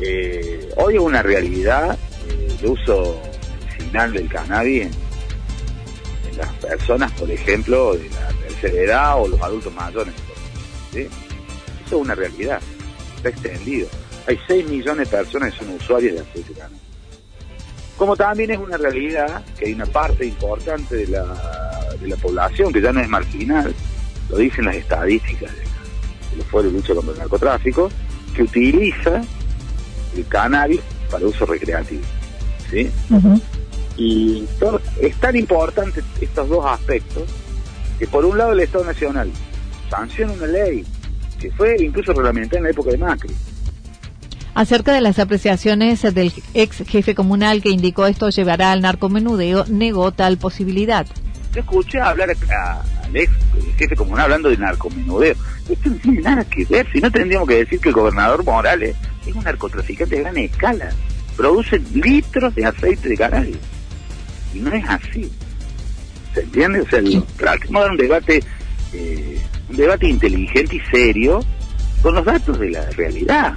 Eh, 0.00 0.68
hoy 0.76 0.94
es 0.96 1.00
una 1.00 1.22
realidad 1.22 1.96
eh, 2.28 2.56
el 2.60 2.66
uso 2.66 3.20
medicinal 3.68 4.12
del 4.12 4.28
cannabis 4.28 4.86
en, 4.86 6.36
las 6.36 6.52
personas, 6.54 7.12
por 7.12 7.30
ejemplo, 7.30 7.94
de 7.94 8.08
la 8.08 8.28
tercera 8.48 8.82
edad 8.82 9.22
o 9.22 9.28
los 9.28 9.40
adultos 9.42 9.72
mayores. 9.74 10.14
Eso 10.94 11.08
es 11.86 11.92
una 11.92 12.14
realidad, 12.14 12.60
está 13.16 13.28
extendido. 13.28 13.88
Hay 14.26 14.38
6 14.46 14.68
millones 14.68 15.10
de 15.10 15.16
personas 15.18 15.52
que 15.52 15.58
son 15.58 15.74
usuarios 15.74 16.14
de 16.14 16.20
aceite 16.20 16.54
de 16.54 16.60
cannabis. 16.60 16.89
Como 18.00 18.16
también 18.16 18.50
es 18.50 18.58
una 18.58 18.78
realidad 18.78 19.42
que 19.58 19.66
hay 19.66 19.74
una 19.74 19.84
parte 19.84 20.24
importante 20.24 20.96
de 20.96 21.08
la, 21.08 21.22
de 22.00 22.08
la 22.08 22.16
población 22.16 22.72
que 22.72 22.80
ya 22.80 22.94
no 22.94 23.00
es 23.00 23.08
marginal, 23.10 23.74
lo 24.30 24.38
dicen 24.38 24.64
las 24.64 24.76
estadísticas 24.76 25.54
de, 25.54 26.36
los 26.38 26.46
foros 26.46 26.72
de 26.72 26.78
lucha 26.78 26.94
contra 26.94 27.12
el 27.12 27.18
narcotráfico, 27.18 27.90
que 28.34 28.44
utiliza 28.44 29.20
el 30.16 30.26
cannabis 30.28 30.80
para 31.10 31.26
uso 31.26 31.44
recreativo. 31.44 32.00
¿sí? 32.70 32.90
Uh 33.10 33.16
-huh. 33.16 33.40
Y 33.98 34.46
todo, 34.58 34.80
es 34.98 35.14
tan 35.16 35.36
importante 35.36 36.02
estos 36.22 36.48
dos 36.48 36.64
aspectos 36.64 37.24
que 37.98 38.06
por 38.06 38.24
un 38.24 38.38
lado 38.38 38.52
el 38.52 38.60
Estado 38.60 38.86
Nacional 38.86 39.30
sanciona 39.90 40.32
una 40.32 40.46
ley 40.46 40.86
que 41.38 41.50
fue 41.50 41.76
incluso 41.78 42.14
reglamentada 42.14 42.60
en 42.60 42.64
la 42.64 42.70
época 42.70 42.92
de 42.92 42.96
Macri. 42.96 43.34
Acerca 44.54 44.92
de 44.92 45.00
las 45.00 45.18
apreciaciones 45.18 46.02
del 46.02 46.32
ex 46.54 46.84
jefe 46.86 47.14
comunal 47.14 47.62
que 47.62 47.70
indicó 47.70 48.06
esto 48.06 48.30
llevará 48.30 48.72
al 48.72 48.82
narcomenudeo, 48.82 49.64
negó 49.68 50.12
tal 50.12 50.38
posibilidad. 50.38 51.06
Yo 51.54 51.60
escuché 51.60 52.00
hablar 52.00 52.30
a, 52.30 52.82
al 53.04 53.16
ex 53.16 53.32
jefe 53.78 53.96
comunal 53.96 54.24
hablando 54.24 54.48
de 54.50 54.56
narcomenudeo. 54.56 55.36
Esto 55.68 55.90
no 55.90 55.96
tiene 55.96 56.20
nada 56.20 56.44
que 56.44 56.64
ver, 56.64 56.86
si 56.92 57.00
no 57.00 57.10
tendríamos 57.10 57.48
que 57.48 57.56
decir 57.56 57.80
que 57.80 57.88
el 57.90 57.94
gobernador 57.94 58.44
Morales 58.44 58.96
es 59.26 59.34
un 59.34 59.44
narcotraficante 59.44 60.16
de 60.16 60.22
gran 60.22 60.36
escala. 60.36 60.90
Produce 61.36 61.78
litros 61.94 62.54
de 62.54 62.66
aceite 62.66 63.08
de 63.08 63.16
cannabis. 63.16 63.56
Y 64.52 64.58
no 64.58 64.72
es 64.72 64.84
así. 64.88 65.30
¿Se 66.34 66.40
entiende? 66.40 66.80
O 66.80 66.88
sea, 66.88 67.00
tratemos 67.36 67.80
de 67.80 67.80
dar 67.80 67.90
un 67.90 67.96
debate, 67.96 68.42
eh, 68.92 69.40
un 69.68 69.76
debate 69.76 70.08
inteligente 70.08 70.76
y 70.76 70.80
serio 70.90 71.40
con 72.02 72.14
los 72.14 72.24
datos 72.24 72.58
de 72.58 72.70
la 72.70 72.90
realidad. 72.90 73.56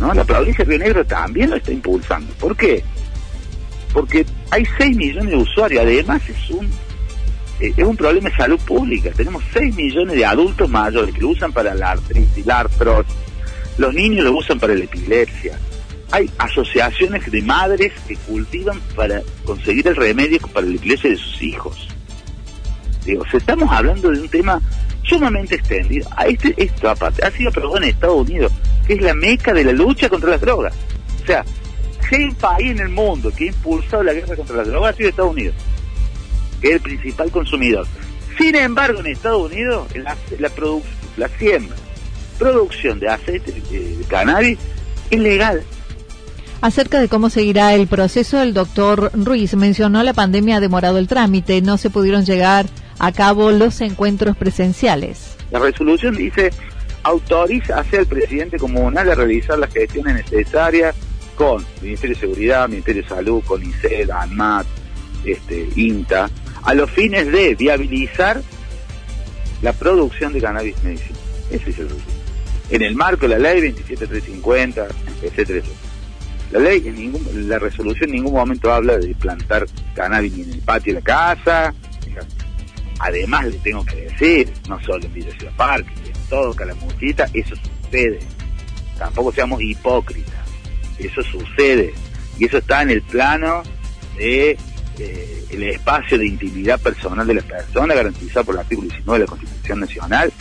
¿No? 0.00 0.14
La 0.14 0.24
provincia 0.24 0.64
de 0.64 0.70
Río 0.70 0.78
Negro 0.78 1.04
también 1.04 1.50
lo 1.50 1.56
está 1.56 1.72
impulsando. 1.72 2.32
¿Por 2.34 2.56
qué? 2.56 2.82
Porque 3.92 4.26
hay 4.50 4.64
6 4.78 4.96
millones 4.96 5.30
de 5.30 5.36
usuarios. 5.36 5.82
Además 5.82 6.22
es 6.28 6.50
un 6.50 6.66
eh, 7.60 7.72
es 7.76 7.84
un 7.84 7.96
problema 7.96 8.28
de 8.28 8.36
salud 8.36 8.60
pública. 8.60 9.10
Tenemos 9.16 9.42
6 9.52 9.74
millones 9.74 10.16
de 10.16 10.24
adultos 10.24 10.68
mayores 10.68 11.14
que 11.14 11.20
lo 11.20 11.28
usan 11.28 11.52
para 11.52 11.74
la 11.74 11.92
artritis, 11.92 12.44
la 12.44 12.60
artrosis. 12.60 13.14
Los 13.78 13.94
niños 13.94 14.24
lo 14.24 14.36
usan 14.36 14.58
para 14.58 14.74
la 14.74 14.84
epilepsia. 14.84 15.58
Hay 16.12 16.30
asociaciones 16.38 17.30
de 17.30 17.42
madres 17.42 17.92
que 18.06 18.16
cultivan 18.16 18.80
para 18.94 19.22
conseguir 19.44 19.88
el 19.88 19.96
remedio 19.96 20.38
para 20.52 20.66
la 20.66 20.76
epilepsia 20.76 21.10
de 21.10 21.16
sus 21.16 21.42
hijos. 21.42 21.88
Digo, 23.04 23.24
estamos 23.32 23.70
hablando 23.70 24.10
de 24.10 24.20
un 24.20 24.28
tema 24.28 24.60
sumamente 25.02 25.56
extendido. 25.56 26.08
Este, 26.26 26.54
esto 26.56 26.90
aparte, 26.90 27.24
ha 27.24 27.30
sido 27.30 27.50
aprobado 27.50 27.78
en 27.78 27.84
Estados 27.84 28.28
Unidos, 28.28 28.52
que 28.86 28.94
es 28.94 29.02
la 29.02 29.14
meca 29.14 29.52
de 29.52 29.64
la 29.64 29.72
lucha 29.72 30.08
contra 30.08 30.30
las 30.30 30.40
drogas. 30.40 30.74
O 31.22 31.26
sea, 31.26 31.44
si 32.08 32.14
hay 32.16 32.24
un 32.24 32.34
país 32.34 32.70
en 32.70 32.80
el 32.80 32.88
mundo 32.88 33.32
que 33.36 33.44
ha 33.44 33.46
impulsado 33.48 34.02
la 34.02 34.12
guerra 34.12 34.36
contra 34.36 34.56
las 34.56 34.68
drogas, 34.68 34.94
ha 34.94 34.96
sido 34.96 35.08
Estados 35.08 35.32
Unidos, 35.32 35.54
que 36.60 36.68
es 36.68 36.74
el 36.74 36.80
principal 36.80 37.30
consumidor. 37.30 37.86
Sin 38.38 38.54
embargo, 38.54 39.00
en 39.00 39.06
Estados 39.06 39.50
Unidos, 39.50 39.88
la, 39.94 40.16
la, 40.38 40.50
la 41.16 41.28
siembra, 41.38 41.76
producción 42.38 43.00
de 43.00 43.08
aceite 43.08 43.52
de, 43.52 43.96
de 43.96 44.04
cannabis 44.04 44.58
es 45.10 45.20
legal. 45.20 45.62
Acerca 46.60 47.00
de 47.00 47.08
cómo 47.08 47.30
seguirá 47.30 47.74
el 47.74 47.86
proceso, 47.86 48.40
el 48.40 48.54
doctor 48.54 49.10
Ruiz 49.14 49.54
mencionó 49.54 50.02
la 50.02 50.14
pandemia 50.14 50.56
ha 50.56 50.60
demorado 50.60 50.98
el 50.98 51.06
trámite, 51.06 51.60
no 51.60 51.76
se 51.76 51.90
pudieron 51.90 52.24
llegar 52.24 52.66
a 52.98 53.12
cabo 53.12 53.50
los 53.50 53.80
encuentros 53.80 54.36
presenciales. 54.36 55.36
La 55.50 55.58
resolución 55.58 56.16
dice 56.16 56.50
autoriza 57.06 57.78
hacia 57.78 58.00
el 58.00 58.06
presidente 58.06 58.58
comunal 58.58 59.08
a 59.08 59.14
realizar 59.14 59.58
las 59.58 59.72
gestiones 59.72 60.14
necesarias 60.16 60.94
con 61.36 61.64
Ministerio 61.80 62.16
de 62.16 62.20
Seguridad, 62.20 62.68
Ministerio 62.68 63.02
de 63.02 63.08
Salud, 63.08 63.42
con 63.44 63.62
ICED, 63.62 64.10
ANMAT, 64.10 64.66
este, 65.24 65.68
INTA, 65.76 66.28
a 66.64 66.74
los 66.74 66.90
fines 66.90 67.30
de 67.30 67.54
viabilizar 67.54 68.42
la 69.62 69.72
producción 69.72 70.32
de 70.32 70.40
cannabis 70.40 70.82
medicinal. 70.82 71.20
Ese 71.50 71.70
es 71.70 71.78
el 71.78 71.88
resultado. 71.90 72.16
En 72.70 72.82
el 72.82 72.96
marco 72.96 73.28
de 73.28 73.38
la 73.38 73.38
ley 73.38 73.60
27350, 73.60 74.88
etcétera. 75.22 75.64
La 76.50 76.58
ley, 76.58 77.12
la 77.34 77.58
resolución 77.60 78.10
en 78.10 78.16
ningún 78.16 78.34
momento 78.34 78.72
habla 78.72 78.98
de 78.98 79.14
plantar 79.14 79.66
cannabis 79.94 80.32
ni 80.32 80.42
en 80.42 80.52
el 80.54 80.60
patio 80.60 80.94
de 80.94 81.00
la 81.00 81.04
casa. 81.04 81.74
Además, 82.98 83.44
le 83.46 83.58
tengo 83.58 83.84
que 83.84 83.96
decir, 83.96 84.52
no 84.68 84.80
solo 84.82 85.04
en 85.04 85.12
Villa 85.12 85.30
Ciudad 85.38 85.52
Parque, 85.56 85.92
todo 86.28 86.54
Calamuchita, 86.54 87.28
eso 87.32 87.54
sucede. 87.56 88.20
Tampoco 88.98 89.32
seamos 89.32 89.60
hipócritas. 89.62 90.34
Eso 90.98 91.22
sucede. 91.22 91.92
Y 92.38 92.46
eso 92.46 92.58
está 92.58 92.82
en 92.82 92.90
el 92.90 93.02
plano 93.02 93.62
de 94.16 94.58
eh, 94.98 95.44
el 95.50 95.62
espacio 95.64 96.18
de 96.18 96.26
intimidad 96.26 96.80
personal 96.80 97.26
de 97.26 97.34
las 97.34 97.44
personas 97.44 97.96
garantizado 97.96 98.46
por 98.46 98.54
el 98.54 98.60
artículo 98.60 98.88
19 98.88 99.18
de 99.18 99.24
la 99.24 99.30
Constitución 99.30 99.80
Nacional. 99.80 100.32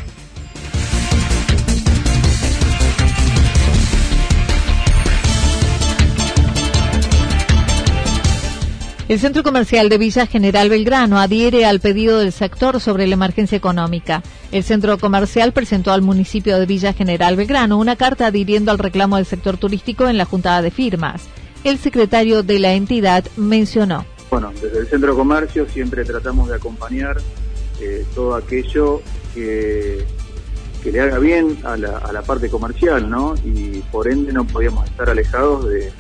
El 9.08 9.20
Centro 9.20 9.44
Comercial 9.44 9.88
de 9.88 10.00
Villa 10.00 10.26
General 10.26 10.68
Belgrano 10.68 11.20
adhiere 11.20 11.64
al 11.64 11.80
pedido 11.80 12.18
del 12.18 12.32
sector 12.32 12.82
sobre 12.82 13.06
la 13.06 13.14
emergencia 13.14 13.56
económica. 13.56 14.24
El 14.52 14.64
centro 14.64 14.98
comercial 14.98 15.54
presentó 15.54 15.92
al 15.92 16.02
municipio 16.02 16.58
de 16.58 16.66
Villa 16.66 16.92
General 16.92 17.36
Belgrano 17.36 17.78
una 17.78 17.98
carta 17.98 18.26
adhiriendo 18.26 18.72
al 18.72 18.80
reclamo 18.80 19.18
del 19.18 19.28
sector 19.28 19.58
turístico 19.58 20.08
en 20.08 20.18
la 20.18 20.26
juntada 20.26 20.64
de 20.64 20.72
firmas. 20.72 21.28
El 21.64 21.78
secretario 21.78 22.42
de 22.42 22.58
la 22.58 22.74
entidad 22.74 23.24
mencionó. 23.38 24.08
Bueno, 24.32 24.52
desde 24.60 24.80
el 24.80 24.88
centro 24.88 25.16
comercio 25.16 25.68
siempre 25.70 26.04
tratamos 26.04 26.50
de 26.50 26.56
acompañar 26.56 27.18
eh, 27.80 28.04
todo 28.16 28.34
aquello 28.34 29.04
que, 29.36 30.04
que, 30.82 30.92
le 30.92 31.02
haga 31.02 31.20
bien 31.20 31.60
a 31.64 31.78
la, 31.78 32.00
a 32.00 32.12
la 32.12 32.24
parte 32.24 32.50
comercial, 32.50 33.08
¿no? 33.08 33.36
Y 33.46 33.82
por 33.92 34.12
ende 34.12 34.34
no 34.34 34.48
podíamos 34.48 34.90
estar 34.90 35.12
alejados 35.12 35.70
de 35.70 35.94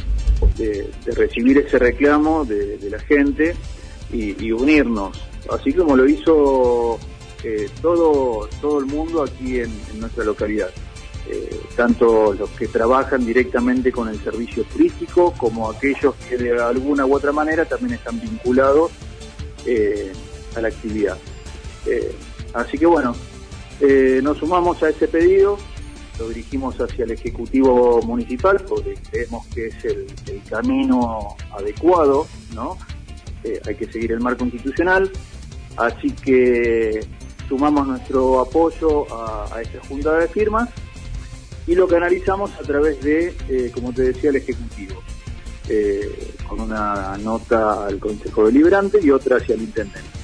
de, 0.58 0.90
recibir 1.08 1.58
ese 1.58 1.80
reclamo 1.80 2.46
de, 2.46 2.78
la 2.90 3.00
gente 3.00 3.56
y, 4.12 4.52
unirnos, 4.52 5.20
así 5.52 5.74
como 5.74 5.96
lo 5.96 6.08
hizo 6.08 7.00
eh, 7.44 7.70
todo, 7.82 8.48
todo 8.62 8.80
el 8.80 8.86
mundo 8.86 9.24
aquí 9.24 9.60
en, 9.60 9.72
nuestra 10.00 10.24
localidad. 10.24 10.70
Eh, 11.28 11.60
tanto 11.76 12.34
los 12.36 12.52
que 12.52 12.68
trabajan 12.68 13.26
directamente 13.26 13.92
con 13.92 14.08
el 14.10 14.24
servicio 14.24 14.64
turístico 14.66 15.34
como 15.36 15.72
aquellos 15.72 16.14
que 16.30 16.38
de 16.38 16.62
alguna 16.62 17.04
u 17.04 17.16
otra 17.16 17.32
manera 17.32 17.66
también 17.66 17.94
están 17.94 18.22
vinculados 18.22 18.92
eh, 19.66 20.14
a 20.56 20.62
la 20.62 20.68
actividad. 20.68 21.18
así 22.54 22.78
que 22.78 22.86
bueno, 22.86 23.16
nos 24.22 24.38
sumamos 24.38 24.82
a 24.84 24.90
ese 24.90 25.08
pedido, 25.08 25.58
lo 26.20 26.30
dirigimos 26.30 26.76
hacia 26.80 27.06
el 27.06 27.12
Ejecutivo 27.12 28.02
Municipal 28.04 28.62
porque 28.68 28.96
creemos 29.10 29.46
que 29.48 29.68
es 29.68 29.86
el, 29.86 30.06
camino 30.50 31.36
adecuado, 31.52 32.28
¿no? 32.54 32.78
Eh, 33.44 33.60
hay 33.66 33.76
que 33.76 33.92
seguir 33.92 34.12
el 34.12 34.20
marco 34.20 34.46
institucional, 34.46 35.12
así 35.78 36.12
que 36.12 37.06
sumamos 37.48 37.88
nuestro 37.88 38.40
apoyo 38.40 39.06
a, 39.14 39.62
esta 39.62 39.80
junta 39.88 40.14
de 40.18 40.28
firmas 40.28 40.70
y 41.68 41.76
lo 41.76 41.88
canalizamos 41.88 42.52
a 42.54 42.64
través 42.64 43.02
de, 43.02 43.36
eh, 43.50 43.72
como 43.74 43.92
te 43.92 44.04
decía, 44.04 44.30
el 44.30 44.38
Ejecutivo, 44.38 45.02
eh, 45.68 46.36
con 46.48 46.62
una 46.62 47.18
nota 47.18 47.88
al 47.88 48.00
Consejo 48.00 48.46
Deliberante 48.46 49.00
y 49.02 49.10
otra 49.10 49.38
hacia 49.38 49.56
el 49.56 49.64
Intendente. 49.64 50.15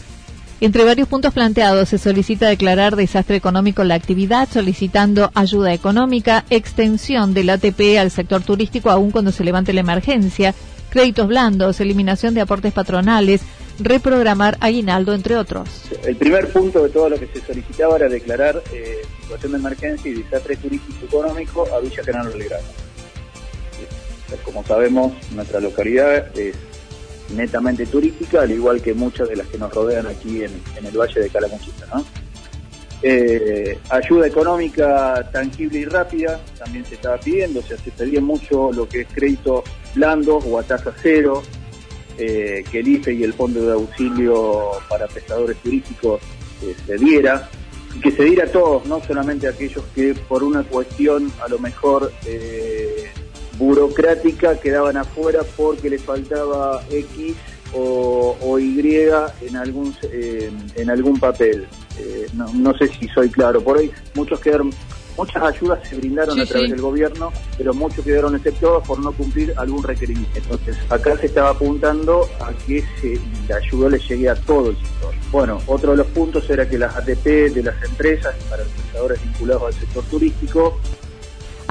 Entre 0.62 0.84
varios 0.86 1.08
puntos 1.08 1.34
planteados 1.34 1.90
se 1.90 1.98
solicita 1.98 2.48
declarar 2.48 2.96
desastre 2.96 3.36
económico 3.36 3.84
la 3.84 3.96
actividad, 3.96 4.48
solicitando 4.48 5.32
ayuda 5.34 5.74
económica, 5.74 6.46
extensión 6.52 7.34
del 7.34 7.50
ATP 7.50 7.98
al 8.00 8.12
sector 8.12 8.44
turístico 8.44 8.92
aún 8.92 9.10
cuando 9.10 9.32
se 9.32 9.44
levante 9.44 9.74
la 9.74 9.80
emergencia, 9.80 10.54
créditos 10.92 11.28
blandos, 11.28 11.80
eliminación 11.80 12.36
de 12.36 12.42
aportes 12.42 12.74
patronales, 12.74 13.42
reprogramar 13.80 14.60
aguinaldo, 14.60 15.16
entre 15.16 15.36
otros. 15.36 15.68
El 16.06 16.16
primer 16.16 16.54
punto 16.54 16.84
de 16.84 16.90
todo 16.90 17.10
lo 17.10 17.20
que 17.20 17.26
se 17.26 17.42
solicitaba 17.42 17.96
era 17.96 18.08
declarar 18.08 18.62
eh, 18.72 19.02
situación 19.20 19.54
de 19.54 19.58
emergencia 19.58 20.12
y 20.12 20.22
desastre 20.22 20.58
turístico 20.58 21.08
económico 21.08 21.68
a 21.76 21.80
Villa 21.80 22.04
General 22.04 22.30
Belgrano. 22.30 22.68
Como 24.46 24.64
sabemos, 24.64 25.14
nuestra 25.34 25.60
localidad 25.60 26.38
es 26.38 26.56
netamente 27.36 27.86
turística, 27.86 28.42
al 28.42 28.52
igual 28.52 28.82
que 28.82 28.94
muchas 28.94 29.30
de 29.30 29.36
las 29.36 29.48
que 29.48 29.58
nos 29.58 29.74
rodean 29.74 30.08
aquí 30.08 30.44
en, 30.44 30.52
el 30.86 30.98
Valle 30.98 31.22
de 31.22 31.30
Calamuchita. 31.30 31.86
¿no? 31.94 32.06
Eh, 33.04 33.80
ayuda 33.90 34.28
económica 34.28 35.28
tangible 35.32 35.80
y 35.80 35.86
rápida 35.86 36.40
también 36.60 36.86
se 36.86 36.96
estaba 36.96 37.18
pidiendo, 37.18 37.60
o 37.60 37.64
sea, 37.64 37.76
se 37.78 37.90
pedía 37.90 38.22
mucho 38.22 38.72
lo 38.72 38.88
que 38.88 39.02
es 39.02 39.08
créditos 39.08 39.64
blandos 39.96 40.44
o 40.46 40.60
a 40.60 40.64
tasa 40.64 40.94
cero, 41.02 41.42
eh, 42.20 42.64
que 42.72 42.80
el 42.80 42.88
IFE 42.88 43.14
y 43.14 43.24
el 43.24 43.34
Fondo 43.34 43.66
de 43.66 43.74
Auxilio 43.74 44.70
para 44.88 45.08
Prestadores 45.08 45.58
Turísticos 45.58 46.22
eh, 46.62 46.76
se 46.86 46.98
diera, 46.98 47.50
y 47.96 48.00
que 48.02 48.12
se 48.12 48.24
diera 48.24 48.46
a 48.46 48.52
todos, 48.52 48.86
no 48.86 49.04
solamente 49.04 49.48
a 49.48 49.50
aquellos 49.50 49.84
que 49.96 50.14
por 50.14 50.44
una 50.44 50.62
cuestión 50.62 51.32
a 51.44 51.50
lo 51.50 51.58
mejor 51.58 52.12
burocrática 53.58 54.60
quedaban 54.60 54.98
afuera 54.98 55.42
porque 55.56 55.90
les 55.90 56.02
faltaba 56.02 56.84
X 56.90 57.36
o, 57.74 58.60
Y 58.60 58.80
en 59.42 59.56
algún 59.56 59.96
en 60.04 60.90
algún 60.90 61.20
papel. 61.20 61.68
Eh, 62.00 62.28
no, 62.34 62.74
sé 62.78 62.88
si 62.88 63.08
soy 63.10 63.30
claro. 63.30 63.62
Por 63.62 63.78
ahí 63.78 63.92
muchos 64.16 64.40
quedaron, 64.40 64.72
muchas 65.18 65.44
ayudas 65.44 65.80
se 65.88 65.96
brindaron 65.96 66.40
a 66.40 66.46
través 66.46 66.72
del 66.72 66.82
gobierno, 66.82 67.32
pero 67.58 67.74
muchos 67.74 68.04
quedaron 68.04 68.36
exceptuados 68.36 68.88
por 68.88 69.00
no 69.00 69.12
cumplir 69.12 69.54
algún 69.58 69.84
requerimiento. 69.84 70.32
Entonces 70.36 70.78
acá 70.90 71.18
se 71.18 71.28
estaba 71.28 71.52
apuntando 71.52 72.28
a 72.40 72.52
que 72.66 72.84
se, 73.00 73.20
la 73.48 73.58
ayuda 73.58 73.90
le 73.90 74.00
llegue 74.00 74.30
a 74.30 74.36
todo 74.36 74.70
el 74.72 74.78
sector. 74.78 75.14
Bueno, 75.32 75.60
otro 75.68 75.92
de 75.92 75.98
los 75.98 76.08
puntos 76.08 76.50
era 76.50 76.68
que 76.68 76.78
las 76.78 76.96
ATP 76.96 77.26
de 77.54 77.64
las 77.64 77.82
empresas 77.84 78.36
para 78.50 78.64
los 78.64 78.72
prestadores 78.74 79.22
vinculados 79.24 79.64
al 79.64 79.74
sector 79.74 80.04
turístico 80.06 80.80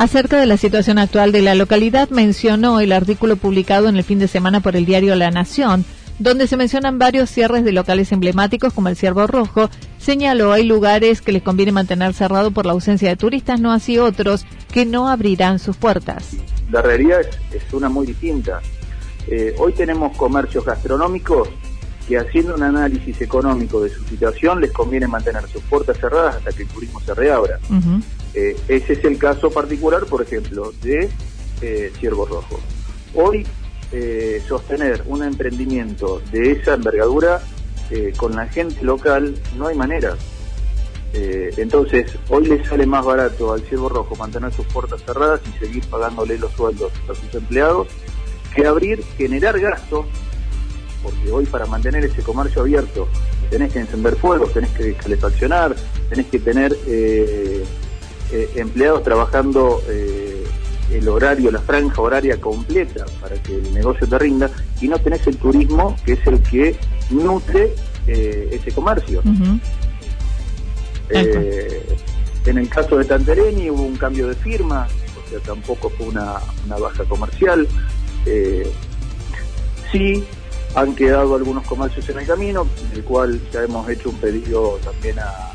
Acerca 0.00 0.40
de 0.40 0.46
la 0.46 0.56
situación 0.56 0.96
actual 0.96 1.30
de 1.30 1.42
la 1.42 1.54
localidad, 1.54 2.08
mencionó 2.08 2.80
el 2.80 2.90
artículo 2.90 3.36
publicado 3.36 3.86
en 3.86 3.96
el 3.96 4.02
fin 4.02 4.18
de 4.18 4.28
semana 4.28 4.60
por 4.60 4.74
el 4.74 4.86
diario 4.86 5.14
La 5.14 5.30
Nación, 5.30 5.84
donde 6.18 6.46
se 6.46 6.56
mencionan 6.56 6.98
varios 6.98 7.28
cierres 7.28 7.64
de 7.64 7.72
locales 7.72 8.10
emblemáticos 8.10 8.72
como 8.72 8.88
el 8.88 8.96
Ciervo 8.96 9.26
Rojo. 9.26 9.68
Señaló 9.98 10.54
hay 10.54 10.64
lugares 10.64 11.20
que 11.20 11.32
les 11.32 11.42
conviene 11.42 11.72
mantener 11.72 12.14
cerrado 12.14 12.50
por 12.50 12.64
la 12.64 12.72
ausencia 12.72 13.10
de 13.10 13.16
turistas, 13.16 13.60
no 13.60 13.72
así 13.72 13.98
otros 13.98 14.46
que 14.72 14.86
no 14.86 15.06
abrirán 15.06 15.58
sus 15.58 15.76
puertas. 15.76 16.30
La 16.70 16.80
realidad 16.80 17.20
es, 17.52 17.74
una 17.74 17.90
muy 17.90 18.06
distinta. 18.06 18.62
Eh, 19.26 19.54
hoy 19.58 19.74
tenemos 19.74 20.16
comercios 20.16 20.64
gastronómicos 20.64 21.50
que 22.08 22.16
haciendo 22.16 22.54
un 22.54 22.62
análisis 22.62 23.20
económico 23.20 23.82
de 23.82 23.90
su 23.90 24.02
situación 24.04 24.62
les 24.62 24.72
conviene 24.72 25.06
mantener 25.06 25.46
sus 25.48 25.62
puertas 25.64 25.98
cerradas 25.98 26.36
hasta 26.36 26.52
que 26.52 26.62
el 26.62 26.68
turismo 26.70 27.00
se 27.00 27.12
reabra. 27.12 27.58
Eh, 28.34 28.56
ese 28.68 28.92
es 28.92 29.04
el 29.04 29.18
caso 29.18 29.50
particular, 29.50 30.06
por 30.06 30.22
ejemplo, 30.22 30.72
de 30.82 31.10
eh, 31.62 31.92
Ciervo 31.98 32.26
Rojo. 32.26 32.60
Hoy 33.14 33.46
eh, 33.92 34.42
sostener 34.46 35.02
un 35.06 35.24
emprendimiento 35.24 36.22
de 36.30 36.52
esa 36.52 36.74
envergadura 36.74 37.42
con 38.16 38.36
la 38.36 38.46
gente 38.46 38.84
local 38.84 39.34
no 39.58 39.66
hay 39.66 39.74
manera. 39.74 40.14
entonces, 41.12 42.12
hoy 42.28 42.46
le 42.46 42.64
sale 42.64 42.86
más 42.86 43.04
barato 43.04 43.52
al 43.52 43.62
Ciervo 43.62 43.88
Rojo 43.88 44.14
mantener 44.14 44.52
sus 44.52 44.64
puertas 44.66 45.02
cerradas 45.04 45.40
y 45.48 45.58
seguir 45.58 45.84
pagándole 45.88 46.38
los 46.38 46.52
sueldos 46.52 46.92
a 47.10 47.14
sus 47.16 47.34
empleados 47.34 47.88
que 48.54 48.64
abrir, 48.64 49.02
generar 49.16 49.58
gastos, 49.58 50.06
porque 51.02 51.32
hoy 51.32 51.46
para 51.46 51.66
mantener 51.66 52.04
ese 52.04 52.22
comercio 52.22 52.62
abierto 52.62 53.08
tenés 53.50 53.72
que 53.72 53.80
encender 53.80 54.14
fuegos, 54.16 54.52
tenés 54.52 54.70
que 54.70 54.94
calefaccionar, 54.94 55.74
tenés 56.08 56.26
que 56.26 56.38
tener 56.38 56.76
eh, 56.86 57.64
empleados 58.32 59.02
trabajando 59.02 59.82
eh, 59.88 60.44
el 60.90 61.08
horario, 61.08 61.50
la 61.50 61.60
franja 61.60 62.00
horaria 62.00 62.40
completa 62.40 63.06
para 63.20 63.36
que 63.42 63.56
el 63.56 63.72
negocio 63.72 64.06
te 64.08 64.18
rinda 64.18 64.50
y 64.80 64.88
no 64.88 64.98
tenés 64.98 65.26
el 65.26 65.36
turismo 65.36 65.96
que 66.04 66.12
es 66.14 66.26
el 66.26 66.42
que 66.42 66.76
nutre 67.10 67.74
eh, 68.06 68.50
ese 68.52 68.72
comercio. 68.72 69.22
en 72.46 72.58
el 72.58 72.68
caso 72.68 72.96
de 72.98 73.04
Tantereni 73.04 73.70
hubo 73.70 73.82
un 73.82 73.96
cambio 73.96 74.28
de 74.28 74.34
firma, 74.34 74.86
o 75.24 75.30
sea, 75.30 75.38
tampoco 75.40 75.90
fue 75.90 76.06
una, 76.08 76.36
una 76.66 76.76
baja 76.78 77.04
comercial. 77.04 77.66
sí, 79.92 80.24
han 80.74 80.94
quedado 80.94 81.34
algunos 81.34 81.64
comercios 81.66 82.08
en 82.08 82.18
el 82.20 82.26
camino, 82.26 82.66
el 82.94 83.04
cual 83.04 83.40
ya 83.52 83.62
hemos 83.62 83.88
hecho 83.88 84.10
un 84.10 84.16
pedido 84.16 84.78
también 84.84 85.18
a, 85.18 85.52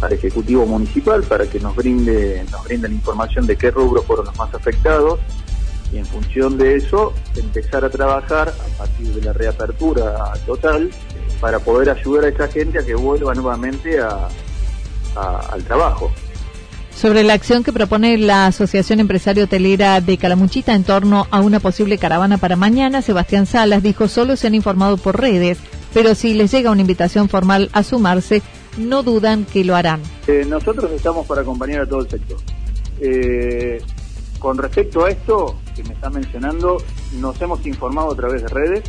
al 0.00 0.12
Ejecutivo 0.12 0.66
Municipal 0.66 1.22
para 1.22 1.46
que 1.46 1.58
nos 1.60 1.74
brinde, 1.74 2.44
nos 2.50 2.64
brinde 2.64 2.88
información 2.88 3.46
de 3.46 3.56
qué 3.56 3.70
rubros 3.70 4.04
fueron 4.04 4.26
los 4.26 4.36
más 4.36 4.54
afectados 4.54 5.18
y 5.92 5.98
en 5.98 6.06
función 6.06 6.58
de 6.58 6.76
eso 6.76 7.14
empezar 7.36 7.84
a 7.84 7.90
trabajar 7.90 8.48
a 8.48 8.78
partir 8.78 9.08
de 9.14 9.22
la 9.22 9.32
reapertura 9.32 10.32
total 10.46 10.90
para 11.40 11.58
poder 11.58 11.90
ayudar 11.90 12.24
a 12.24 12.28
esa 12.28 12.48
gente 12.48 12.78
a 12.78 12.84
que 12.84 12.94
vuelva 12.94 13.34
nuevamente 13.34 13.98
a, 14.00 14.28
al 15.16 15.64
trabajo. 15.64 16.12
Sobre 16.94 17.22
la 17.22 17.34
acción 17.34 17.62
que 17.62 17.72
propone 17.72 18.18
la 18.18 18.46
Asociación 18.46 18.98
Empresario 18.98 19.44
Hotelera 19.44 20.00
de 20.00 20.18
Calamuchita 20.18 20.74
en 20.74 20.82
torno 20.82 21.28
a 21.30 21.40
una 21.40 21.60
posible 21.60 21.96
caravana 21.96 22.38
para 22.38 22.56
mañana, 22.56 23.02
Sebastián 23.02 23.46
Salas 23.46 23.84
dijo 23.84 24.08
solo 24.08 24.36
se 24.36 24.48
han 24.48 24.56
informado 24.56 24.96
por 24.96 25.20
redes, 25.20 25.58
pero 25.94 26.16
si 26.16 26.34
les 26.34 26.50
llega 26.50 26.72
una 26.72 26.80
invitación 26.80 27.28
formal 27.28 27.70
a 27.72 27.84
sumarse, 27.84 28.42
no 28.76 29.02
dudan 29.02 29.44
que 29.44 29.64
lo 29.64 29.74
harán. 29.74 30.02
Eh, 30.26 30.44
nosotros 30.46 30.90
estamos 30.92 31.26
para 31.26 31.42
acompañar 31.42 31.82
a 31.82 31.86
todo 31.86 32.00
el 32.00 32.08
sector. 32.08 32.38
Eh, 33.00 33.80
con 34.38 34.58
respecto 34.58 35.04
a 35.04 35.10
esto 35.10 35.58
que 35.74 35.82
me 35.84 35.94
está 35.94 36.10
mencionando, 36.10 36.78
nos 37.14 37.40
hemos 37.40 37.64
informado 37.66 38.12
a 38.12 38.16
través 38.16 38.42
de 38.42 38.48
redes 38.48 38.84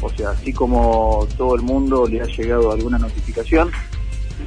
o 0.00 0.10
sea, 0.10 0.30
así 0.30 0.52
como 0.52 1.26
todo 1.36 1.56
el 1.56 1.62
mundo 1.62 2.06
le 2.06 2.20
ha 2.20 2.26
llegado 2.26 2.70
alguna 2.70 2.98
notificación, 2.98 3.70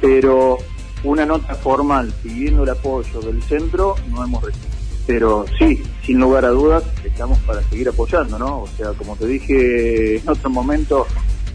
pero 0.00 0.58
una 1.04 1.26
nota 1.26 1.54
formal 1.54 2.12
pidiendo 2.22 2.62
el 2.62 2.70
apoyo 2.70 3.20
del 3.20 3.42
centro 3.42 3.96
no 4.10 4.24
hemos 4.24 4.42
recibido. 4.42 4.72
Pero 5.06 5.44
sí, 5.58 5.82
sin 6.06 6.20
lugar 6.20 6.44
a 6.44 6.50
dudas, 6.50 6.84
estamos 7.04 7.38
para 7.40 7.60
seguir 7.64 7.88
apoyando, 7.88 8.38
¿no? 8.38 8.62
O 8.62 8.68
sea, 8.68 8.92
como 8.92 9.16
te 9.16 9.26
dije 9.26 10.18
en 10.18 10.28
otro 10.28 10.48
momento, 10.48 11.06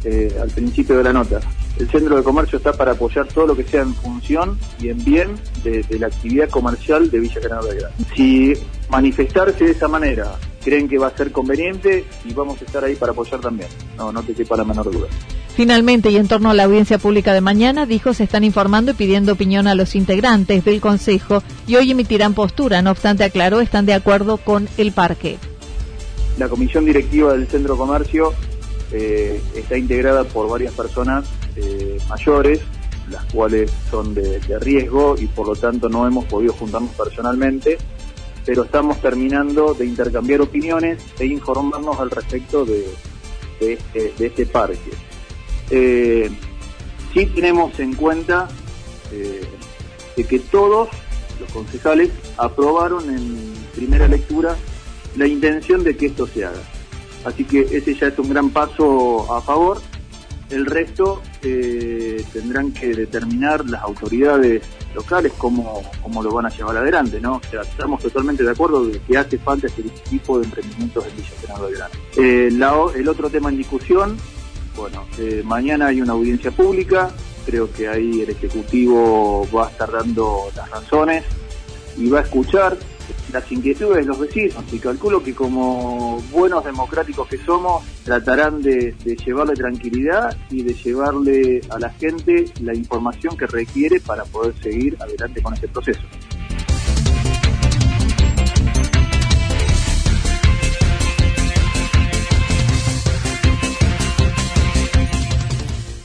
eh, 0.04 0.38
al 0.40 0.50
principio 0.50 0.98
de 0.98 1.04
la 1.04 1.14
nota, 1.14 1.40
el 1.80 1.90
centro 1.90 2.18
de 2.18 2.24
comercio 2.24 2.58
está 2.58 2.74
para 2.74 2.94
apoyar 2.94 3.28
todo 3.28 3.48
lo 3.48 3.56
que 3.56 3.64
sea 3.64 3.82
en 3.82 3.94
función 3.94 4.58
y 4.82 4.90
en 4.90 5.04
bien 5.04 5.36
de, 5.64 5.86
la 6.00 6.08
actividad 6.08 6.50
comercial 6.50 7.10
de 7.12 7.20
Villa 7.20 7.42
General 7.42 7.64
Belgrano. 7.64 7.96
Si 8.16 8.54
manifestarse 8.90 9.66
de 9.66 9.72
esa 9.72 9.88
manera 9.88 10.36
creen 10.64 10.90
que 10.90 10.98
va 10.98 11.08
a 11.08 11.16
ser 11.16 11.32
conveniente 11.32 12.06
y 12.26 12.34
vamos 12.34 12.62
a 12.62 12.66
estar 12.66 12.84
ahí 12.84 12.96
para 12.96 13.12
apoyar 13.12 13.40
también. 13.40 13.70
No, 13.98 14.12
no 14.12 14.24
te 14.24 14.34
quepa 14.34 14.58
la 14.58 14.64
menor 14.64 14.92
duda. 14.92 15.08
Finalmente, 15.56 16.12
y 16.12 16.18
en 16.18 16.28
torno 16.28 16.50
a 16.50 16.54
la 16.54 16.66
audiencia 16.66 16.98
pública 16.98 17.34
de 17.34 17.42
mañana, 17.42 17.86
dijo 17.86 18.14
se 18.14 18.24
están 18.24 18.44
informando 18.44 18.92
y 18.92 18.96
pidiendo 18.96 19.34
opinión 19.34 19.68
a 19.68 19.76
los 19.76 19.96
integrantes 19.96 20.66
del 20.66 20.82
Consejo 20.82 21.42
y 21.68 21.76
hoy 21.76 21.92
emitirán 21.92 22.34
postura. 22.34 22.82
No 22.82 22.92
obstante, 22.92 23.24
aclaró, 23.24 23.60
están 23.62 23.86
de 23.86 23.94
acuerdo 23.94 24.38
con 24.38 24.68
el 24.78 24.92
parque. 24.92 25.38
La 26.38 26.50
comisión 26.50 26.86
directiva 26.86 27.34
del 27.34 27.48
Centro 27.48 27.76
Comercio 27.76 28.34
eh, 28.92 29.42
está 29.56 29.78
integrada 29.78 30.24
por 30.26 30.50
varias 30.50 30.74
personas 30.74 31.26
eh, 31.58 31.98
mayores, 32.08 32.62
las 33.10 33.26
cuales 33.26 33.72
son 33.92 34.14
de 34.14 34.60
riesgo 34.60 35.16
y 35.18 35.28
por 35.28 35.48
lo 35.48 35.56
tanto 35.56 35.90
no 35.90 36.06
hemos 36.08 36.26
podido 36.26 36.54
juntarnos 36.54 36.92
personalmente 36.92 37.78
pero 38.48 38.64
estamos 38.64 39.02
terminando 39.02 39.74
de 39.74 39.86
intercambiar 39.86 40.40
opiniones 40.40 41.04
e 41.20 41.26
informarnos 41.26 42.00
al 42.00 42.10
respecto 42.10 42.64
de, 42.64 42.86
este, 43.60 44.14
este, 44.26 44.46
parque. 44.46 44.90
Eh, 45.70 46.32
sí 47.14 47.26
tenemos 47.26 47.78
en 47.78 47.94
cuenta 47.94 48.48
eh, 49.12 49.42
de 50.16 50.24
que 50.24 50.40
todos 50.40 50.88
los 51.42 51.52
concejales 51.52 52.10
aprobaron 52.38 53.10
en 53.14 53.54
primera 53.76 54.08
lectura 54.08 54.56
la 55.18 55.28
intención 55.28 55.84
de 55.84 55.98
que 55.98 56.06
esto 56.06 56.26
se 56.26 56.46
haga. 56.46 56.64
Así 57.26 57.44
que 57.44 57.60
ese 57.60 57.96
ya 57.96 58.08
es 58.08 58.18
un 58.18 58.30
gran 58.30 58.50
paso 58.52 59.30
a 59.36 59.42
favor. 59.42 59.82
El 60.50 60.66
resto 60.66 61.22
eh, 61.42 62.24
tendrán 62.32 62.72
que 62.72 62.88
determinar 62.94 63.70
las 63.70 63.84
autoridades 63.84 64.64
locales 64.96 65.34
cómo, 65.38 65.84
cómo 66.02 66.24
lo 66.24 66.32
van 66.32 66.46
a 66.46 66.50
llevar 66.50 66.78
adelante, 66.78 67.20
¿no? 67.20 67.36
O 67.36 67.42
sea, 67.50 67.62
estamos 67.62 68.02
totalmente 68.02 68.44
de 68.44 68.52
acuerdo 68.52 68.86
de 68.86 69.00
que 69.00 69.18
hace 69.18 69.38
falta 69.38 69.68
este 69.68 69.84
tipo 70.10 70.40
de 70.40 70.46
emprendimientos 70.46 71.06
en 71.06 71.16
Villa 71.16 71.60
Belgrano. 71.60 71.94
Eh, 72.18 72.50
el 72.96 73.08
otro 73.08 73.30
tema 73.30 73.50
en 73.50 73.58
discusión, 73.58 74.18
bueno, 74.76 75.06
eh, 75.20 75.42
mañana 75.46 75.88
hay 75.88 76.02
una 76.02 76.14
audiencia 76.14 76.52
pública, 76.52 77.10
creo 77.46 77.72
que 77.72 77.88
ahí 77.88 78.22
el 78.22 78.30
Ejecutivo 78.30 79.48
va 79.56 79.68
a 79.68 79.70
estar 79.70 79.92
dando 79.92 80.50
las 80.56 80.70
razones 80.70 81.24
y 81.98 82.10
va 82.10 82.20
a 82.20 82.24
escuchar 82.24 82.78
las 83.38 83.52
inquietudes 83.52 83.98
de 83.98 84.06
los 84.06 84.20
vecinos 84.20 84.64
y 84.72 84.80
calculo 84.80 85.22
que 85.22 85.36
como 85.36 86.20
buenos 86.32 86.66
democráticos 86.66 87.28
que 87.28 87.38
somos 87.38 87.84
tratarán 88.04 88.64
de, 88.64 88.96
llevarle 89.24 89.54
tranquilidad 89.54 90.36
y 90.50 90.64
de 90.64 90.74
llevarle 90.74 91.62
a 91.70 91.78
la 91.78 91.90
gente 91.92 92.46
la 92.62 92.74
información 92.74 93.38
que 93.38 93.46
requiere 93.46 94.00
para 94.00 94.24
poder 94.26 94.56
seguir 94.62 94.98
adelante 95.00 95.42
con 95.44 95.54
este 95.54 95.68
proceso. 95.68 96.02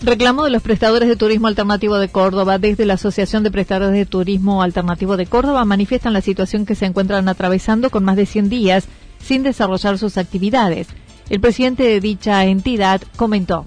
Reclamo 0.05 0.43
de 0.43 0.51
los 0.51 0.63
prestadores 0.63 1.09
de 1.09 1.15
turismo 1.15 1.47
alternativo 1.47 1.97
de 1.97 2.09
Córdoba. 2.09 2.59
Desde 2.59 2.87
la 2.87 2.95
Asociación 2.95 3.45
de 3.45 3.53
Prestadores 3.53 3.95
de 3.95 4.05
Turismo 4.05 4.61
Alternativo 4.61 5.17
de 5.17 5.27
Córdoba 5.27 5.65
manifiestan 5.65 6.13
la 6.13 6.21
situación 6.21 6.67
que 6.67 6.75
se 6.75 6.87
encuentran 6.87 7.29
atravesando 7.29 7.89
con 7.89 8.03
más 8.03 8.17
de 8.17 8.27
100 8.27 8.49
días 8.49 8.89
sin 9.21 9.45
desarrollar 9.45 9.99
sus 9.99 10.19
actividades. 10.19 10.89
El 11.31 11.39
presidente 11.41 11.85
de 11.85 12.01
dicha 12.01 12.45
entidad 12.47 13.01
comentó. 13.15 13.67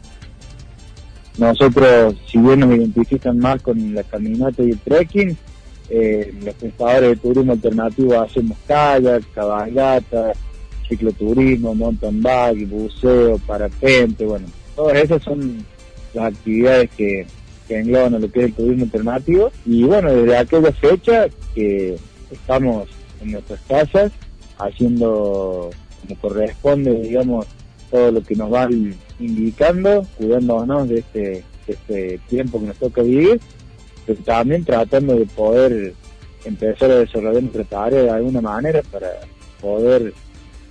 Nosotros, 1.38 2.16
si 2.30 2.38
bien 2.38 2.60
nos 2.60 2.76
identifican 2.76 3.40
más 3.40 3.62
con 3.62 3.96
la 3.96 4.04
caminata 4.04 4.62
y 4.62 4.72
el 4.72 4.80
trekking, 4.80 5.38
eh, 5.90 6.38
los 6.44 6.54
prestadores 6.56 7.12
de 7.12 7.16
turismo 7.16 7.54
alternativo 7.54 8.20
hacemos 8.20 8.58
kayak, 8.68 9.24
cabalgata, 9.34 10.34
cicloturismo, 10.90 11.74
mountain 11.74 12.22
bike, 12.22 12.68
buceo, 12.68 13.38
parapente, 13.38 14.26
bueno, 14.26 14.48
todas 14.76 14.98
esas 14.98 15.24
son 15.24 15.66
las 16.16 16.34
actividades 16.34 16.90
que, 16.92 17.28
que 17.68 17.80
engloban 17.80 18.20
lo 18.20 18.32
que 18.32 18.40
es 18.40 18.46
el 18.46 18.54
turismo 18.54 18.84
alternativo. 18.86 19.52
Y 19.66 19.84
bueno, 19.84 20.14
desde 20.14 20.38
aquella 20.38 20.72
fecha 20.72 21.28
que 21.54 21.98
estamos 22.32 22.90
en 23.22 23.32
nuestras 23.32 23.60
casas 23.62 24.12
haciendo 24.58 25.70
como 26.02 26.20
corresponde, 26.20 26.92
digamos, 27.02 27.46
todo 27.92 28.12
lo 28.12 28.22
que 28.22 28.36
nos 28.36 28.50
van 28.50 28.96
indicando, 29.20 30.06
cuidándonos 30.18 30.90
de 30.90 31.00
este, 31.00 31.20
de 31.20 31.44
este 31.74 32.20
tiempo 32.30 32.60
que 32.60 32.68
nos 32.68 32.78
toca 32.78 33.02
vivir, 33.02 33.40
pero 34.06 34.22
también 34.24 34.64
tratando 34.64 35.16
de 35.16 35.26
poder 35.26 35.94
empezar 36.44 36.92
a 36.92 37.00
desarrollar 37.00 37.42
nuestra 37.42 37.64
tarea 37.64 38.04
de 38.04 38.10
alguna 38.10 38.42
manera 38.42 38.82
para 38.92 39.10
poder 39.62 40.14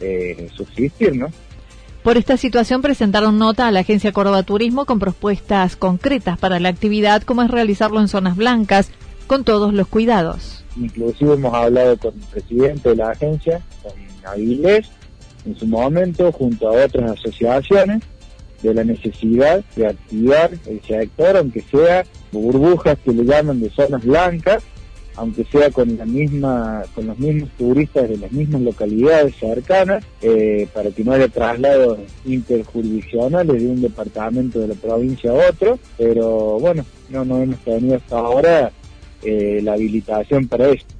eh, 0.01 0.49
subsistir, 0.55 1.17
¿no? 1.17 1.29
Por 2.05 2.19
esta 2.19 2.37
situación 2.37 2.83
presentaron 2.83 3.39
nota 3.39 3.67
a 3.67 3.71
la 3.71 3.81
Agencia 3.81 4.13
Córdoba 4.13 4.43
Turismo 4.43 4.85
con 4.85 4.99
propuestas 4.99 5.75
concretas 5.75 6.39
para 6.39 6.61
la 6.61 6.69
actividad, 6.69 7.23
como 7.23 7.41
es 7.41 7.51
realizarlo 7.51 7.99
en 7.99 8.09
zonas 8.09 8.37
blancas, 8.37 8.91
con 9.27 9.43
todos 9.43 9.73
los 9.73 9.89
cuidados. 9.89 10.67
Inclusive 10.77 11.33
hemos 11.33 11.55
hablado 11.55 11.97
con 11.97 12.13
el 12.13 12.27
presidente 12.27 12.91
de 12.91 12.97
la 12.97 13.09
agencia, 13.09 13.63
con 13.83 13.93
Avilés, 14.31 14.91
en 15.47 15.57
su 15.57 15.67
momento, 15.67 16.31
junto 16.31 16.69
a 16.69 16.85
otras 16.85 17.13
asociaciones, 17.13 18.03
de 18.63 18.75
la 18.75 18.85
necesidad 18.85 19.65
de 19.75 19.87
activar 19.87 20.51
el 20.67 20.83
sector, 20.83 21.39
aunque 21.39 21.63
sea 21.63 22.05
burbujas 22.33 22.99
que 23.03 23.13
le 23.13 23.25
llaman 23.25 23.63
de 23.63 23.71
zonas 23.71 24.05
blancas, 24.05 24.63
aunque 25.17 25.45
sea 25.45 25.71
con 25.71 25.97
la 25.97 26.05
misma, 26.05 26.83
con 26.95 27.07
los 27.07 27.19
mismos 27.19 27.51
turistas 27.57 28.09
de 28.09 28.19
las 28.19 28.33
mismas 28.33 28.63
localidades 28.63 29.35
cercanas, 29.37 30.05
eh, 30.23 30.69
para 30.73 30.91
que 30.91 31.05
no 31.05 31.13
haya 31.13 31.29
traslados 31.29 31.99
interjurisdiccionales 32.25 33.63
de 33.63 33.69
un 33.69 33.81
departamento 33.81 34.61
de 34.61 34.69
la 34.69 34.75
provincia 34.75 35.31
a 35.31 35.51
otro, 35.51 35.79
pero 35.97 36.59
bueno, 36.59 36.85
no, 37.09 37.25
no 37.25 37.39
hemos 37.39 37.59
tenido 37.61 37.97
hasta 37.97 38.19
ahora 38.19 38.73
eh, 39.23 39.61
la 39.63 39.75
habilitación 39.75 40.49
para 40.49 40.69
esto. 40.71 40.95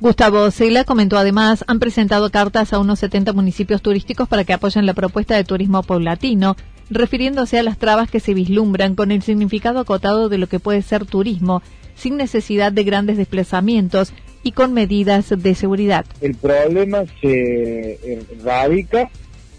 Gustavo 0.00 0.50
Sela 0.50 0.84
comentó 0.84 1.18
además, 1.18 1.62
han 1.66 1.78
presentado 1.78 2.30
cartas 2.30 2.72
a 2.72 2.78
unos 2.78 2.98
70 3.00 3.34
municipios 3.34 3.82
turísticos 3.82 4.28
para 4.28 4.44
que 4.44 4.54
apoyen 4.54 4.86
la 4.86 4.94
propuesta 4.94 5.36
de 5.36 5.44
turismo 5.44 5.82
paulatino, 5.82 6.56
refiriéndose 6.88 7.58
a 7.58 7.62
las 7.62 7.76
trabas 7.76 8.10
que 8.10 8.18
se 8.18 8.32
vislumbran 8.32 8.94
con 8.94 9.12
el 9.12 9.22
significado 9.22 9.78
acotado 9.78 10.30
de 10.30 10.38
lo 10.38 10.46
que 10.46 10.58
puede 10.58 10.80
ser 10.80 11.04
turismo 11.04 11.62
sin 12.00 12.16
necesidad 12.16 12.72
de 12.72 12.82
grandes 12.82 13.18
desplazamientos 13.18 14.14
y 14.42 14.52
con 14.52 14.72
medidas 14.72 15.28
de 15.28 15.54
seguridad. 15.54 16.06
El 16.22 16.34
problema 16.34 17.04
se 17.20 18.24
radica 18.42 19.10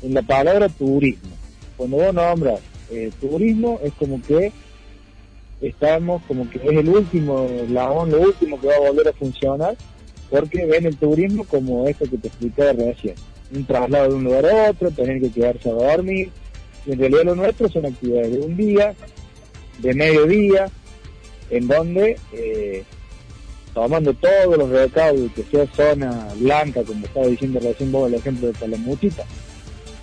en 0.01 0.15
la 0.15 0.23
palabra 0.23 0.67
turismo. 0.67 1.29
Cuando 1.77 1.97
vos 1.97 2.13
nombras 2.13 2.59
eh, 2.89 3.11
turismo 3.21 3.79
es 3.83 3.93
como 3.93 4.21
que 4.21 4.51
estamos 5.61 6.23
como 6.27 6.49
que 6.49 6.57
es 6.57 6.65
el 6.65 6.89
último 6.89 7.45
eslabón, 7.45 8.09
lo 8.09 8.21
último 8.21 8.59
que 8.59 8.67
va 8.67 8.75
a 8.75 8.89
volver 8.89 9.07
a 9.07 9.13
funcionar, 9.13 9.77
porque 10.31 10.65
ven 10.65 10.87
el 10.87 10.97
turismo 10.97 11.45
como 11.45 11.87
esto 11.87 12.09
que 12.09 12.17
te 12.17 12.27
expliqué 12.29 12.73
recién, 12.73 13.15
un 13.53 13.65
traslado 13.65 14.09
de 14.09 14.15
un 14.15 14.23
lugar 14.23 14.45
a 14.47 14.71
otro, 14.71 14.89
tener 14.89 15.21
que 15.21 15.31
quedarse 15.31 15.69
a 15.69 15.73
dormir, 15.73 16.31
y 16.87 16.93
en 16.93 16.99
realidad 16.99 17.23
lo 17.25 17.35
nuestro 17.35 17.69
son 17.69 17.85
actividades 17.85 18.31
de 18.31 18.39
un 18.39 18.57
día, 18.57 18.95
de 19.77 19.93
mediodía, 19.93 20.71
en 21.51 21.67
donde, 21.67 22.17
eh, 22.31 22.83
tomando 23.73 24.13
todos 24.13 24.57
los 24.57 24.69
recaudos, 24.69 25.31
que 25.33 25.43
sea 25.43 25.67
zona 25.67 26.27
blanca, 26.37 26.83
como 26.83 27.05
estaba 27.05 27.27
diciendo 27.27 27.59
recién 27.59 27.91
vos 27.91 28.07
el 28.07 28.15
ejemplo 28.15 28.47
de 28.47 28.53
Calamuchita. 28.53 29.25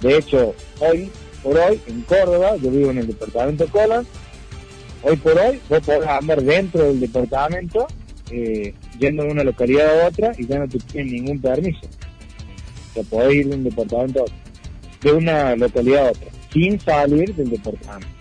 De 0.01 0.19
hecho, 0.19 0.55
hoy 0.79 1.11
por 1.43 1.57
hoy, 1.57 1.81
en 1.87 2.03
Córdoba, 2.03 2.57
yo 2.57 2.71
vivo 2.71 2.91
en 2.91 2.99
el 2.99 3.07
departamento 3.07 3.65
de 3.65 3.71
Colas, 3.71 4.07
hoy 5.03 5.17
por 5.17 5.39
hoy 5.39 5.61
vos 5.69 5.81
podés 5.81 6.07
andar 6.07 6.43
dentro 6.43 6.85
del 6.85 7.01
departamento, 7.01 7.87
eh, 8.31 8.75
yendo 8.99 9.25
de 9.25 9.31
una 9.31 9.45
localidad 9.45 10.01
a 10.01 10.09
otra 10.09 10.33
y 10.37 10.47
ya 10.47 10.59
no 10.59 10.69
te 10.69 11.05
ningún 11.05 11.41
permiso. 11.41 11.81
Sea, 12.93 13.03
podés 13.05 13.37
ir 13.37 13.49
de 13.49 13.57
un 13.57 13.65
departamento 13.65 14.21
a 14.21 14.23
otro, 14.25 14.37
de 15.03 15.13
una 15.13 15.57
localidad 15.57 16.09
a 16.09 16.11
otra, 16.11 16.29
sin 16.53 16.79
salir 16.79 17.35
del 17.35 17.51
departamento. 17.51 18.18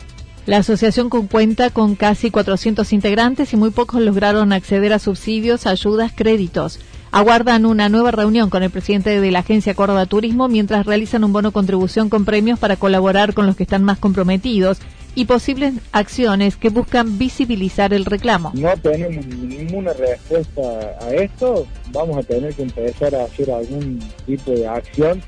La 0.48 0.60
asociación 0.60 1.10
cuenta 1.10 1.72
con 1.72 1.96
casi 1.96 2.32
400 2.32 2.94
integrantes 2.94 3.52
y 3.52 3.58
muy 3.58 3.70
pocos 3.70 4.00
lograron 4.00 4.54
acceder 4.54 4.94
a 4.94 5.00
subsidios, 5.00 5.68
ayudas, 5.68 6.14
créditos. 6.16 6.80
aguardan 7.12 7.66
una 7.66 7.90
nueva 7.90 8.12
reunión 8.12 8.50
con 8.50 8.64
el 8.64 8.70
presidente 8.70 9.20
de 9.20 9.32
la 9.32 9.40
Agencia 9.40 9.74
Córdoba 9.74 10.06
Turismo 10.06 10.48
mientras 10.48 10.86
realizan 10.86 11.26
un 11.26 11.34
bono 11.34 11.52
contribución 11.52 12.08
con 12.08 12.24
premios 12.24 12.60
para 12.60 12.78
colaborar 12.78 13.34
con 13.34 13.46
los 13.46 13.58
que 13.58 13.64
están 13.64 13.84
más 13.84 13.98
comprometidos 13.98 14.80
y 15.16 15.26
posibles 15.26 15.74
acciones 15.92 16.56
que 16.56 16.70
buscan 16.70 17.18
visibilizar 17.18 17.94
el 17.94 18.06
reclamo. 18.06 18.54
No 18.54 18.72
tenemos 18.78 19.26
ninguna 19.28 19.92
respuesta 19.92 20.62
a 21.02 21.10
esto, 21.12 21.68
vamos 21.92 22.20
a 22.20 22.24
tener 22.24 22.54
que 22.54 22.64
empezar 22.64 23.14
a 23.16 23.26
hacer 23.26 23.52
algún 23.52 24.00
tipo 24.26 24.52
de 24.52 24.66
acción 24.66 25.22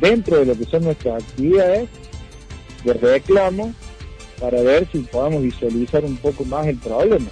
dentro 0.00 0.38
de 0.38 0.46
lo 0.46 0.58
que 0.58 0.64
son 0.64 0.82
nuestras 0.82 1.22
actividades 1.22 1.88
de 2.82 2.94
reclamo 2.94 3.72
para 4.40 4.60
ver 4.62 4.88
si 4.90 4.98
podemos 4.98 5.42
visualizar 5.42 6.04
un 6.04 6.16
poco 6.16 6.44
más 6.44 6.66
el 6.66 6.76
problema. 6.76 7.28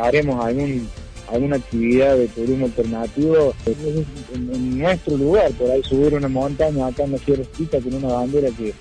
Haremos 0.00 0.44
algún 0.44 0.88
alguna 1.32 1.56
actividad 1.56 2.16
de 2.16 2.28
turismo 2.28 2.66
alternativo 2.66 3.54
en, 3.66 4.78
nuestro 4.78 5.16
lugar, 5.16 5.50
por 5.52 5.70
ahí 5.70 5.82
subir 5.82 6.14
una 6.14 6.28
montaña 6.28 6.86
acá 6.86 7.04
en 7.04 7.12
la 7.12 7.18
Sierra 7.18 7.44
con 7.82 7.94
una 7.94 8.08
bandera 8.08 8.48
que, 8.50 8.74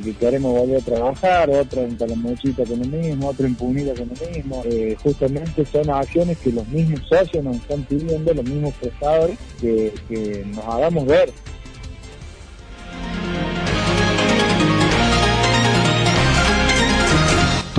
que 0.00 0.14
queremos 0.14 0.58
volver 0.58 0.80
a 0.80 0.84
trabajar, 0.84 1.50
otra 1.50 1.82
en 1.82 1.96
Talamuchita 1.96 2.64
con 2.64 2.78
lo 2.78 2.86
mismo, 2.86 3.28
otra 3.28 3.46
en 3.46 3.54
Punita 3.54 3.94
con 3.94 4.08
lo 4.08 4.34
mismo. 4.34 4.62
Eh, 4.64 4.96
justamente 5.02 5.64
son 5.66 5.90
acciones 5.90 6.38
que 6.38 6.52
los 6.52 6.66
mismos 6.68 7.00
socios 7.08 7.44
nos 7.44 7.56
están 7.56 7.82
pidiendo, 7.84 8.32
los 8.32 8.44
mismos 8.44 8.74
prestadores, 8.80 9.38
que, 9.60 9.92
que 10.08 10.44
nos 10.46 10.64
hagamos 10.64 11.06
ver. 11.06 11.30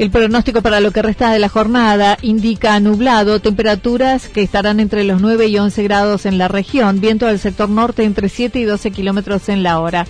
El 0.00 0.10
pronóstico 0.10 0.62
para 0.62 0.80
lo 0.80 0.92
que 0.92 1.02
resta 1.02 1.30
de 1.30 1.38
la 1.38 1.50
jornada 1.50 2.16
indica 2.22 2.80
nublado, 2.80 3.38
temperaturas 3.38 4.28
que 4.28 4.40
estarán 4.40 4.80
entre 4.80 5.04
los 5.04 5.20
9 5.20 5.48
y 5.48 5.58
11 5.58 5.82
grados 5.82 6.24
en 6.24 6.38
la 6.38 6.48
región, 6.48 7.02
viento 7.02 7.26
del 7.26 7.38
sector 7.38 7.68
norte 7.68 8.04
entre 8.04 8.30
7 8.30 8.58
y 8.58 8.64
12 8.64 8.92
kilómetros 8.92 9.50
en 9.50 9.62
la 9.62 9.78
hora. 9.78 10.06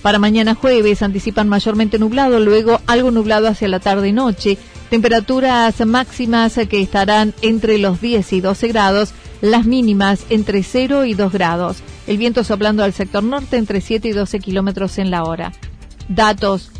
Para 0.00 0.18
mañana 0.18 0.54
jueves 0.54 1.02
anticipan 1.02 1.46
mayormente 1.46 1.98
nublado, 1.98 2.40
luego 2.40 2.80
algo 2.86 3.10
nublado 3.10 3.46
hacia 3.46 3.68
la 3.68 3.80
tarde 3.80 4.08
y 4.08 4.12
noche, 4.12 4.56
temperaturas 4.88 5.78
máximas 5.84 6.58
que 6.66 6.80
estarán 6.80 7.34
entre 7.42 7.76
los 7.76 8.00
10 8.00 8.32
y 8.32 8.40
12 8.40 8.68
grados, 8.68 9.12
las 9.42 9.66
mínimas 9.66 10.24
entre 10.30 10.62
0 10.62 11.04
y 11.04 11.12
2 11.12 11.30
grados. 11.30 11.82
El 12.06 12.16
viento 12.16 12.44
soplando 12.44 12.82
al 12.82 12.94
sector 12.94 13.22
norte 13.22 13.58
entre 13.58 13.82
7 13.82 14.08
y 14.08 14.12
12 14.12 14.40
kilómetros 14.40 14.96
en 14.96 15.10
la 15.10 15.24
hora. 15.24 15.52
Datos 16.08 16.70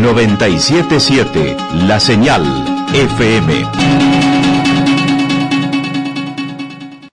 977 0.00 1.56
La 1.86 2.00
Señal 2.00 2.42
FM. 2.94 4.23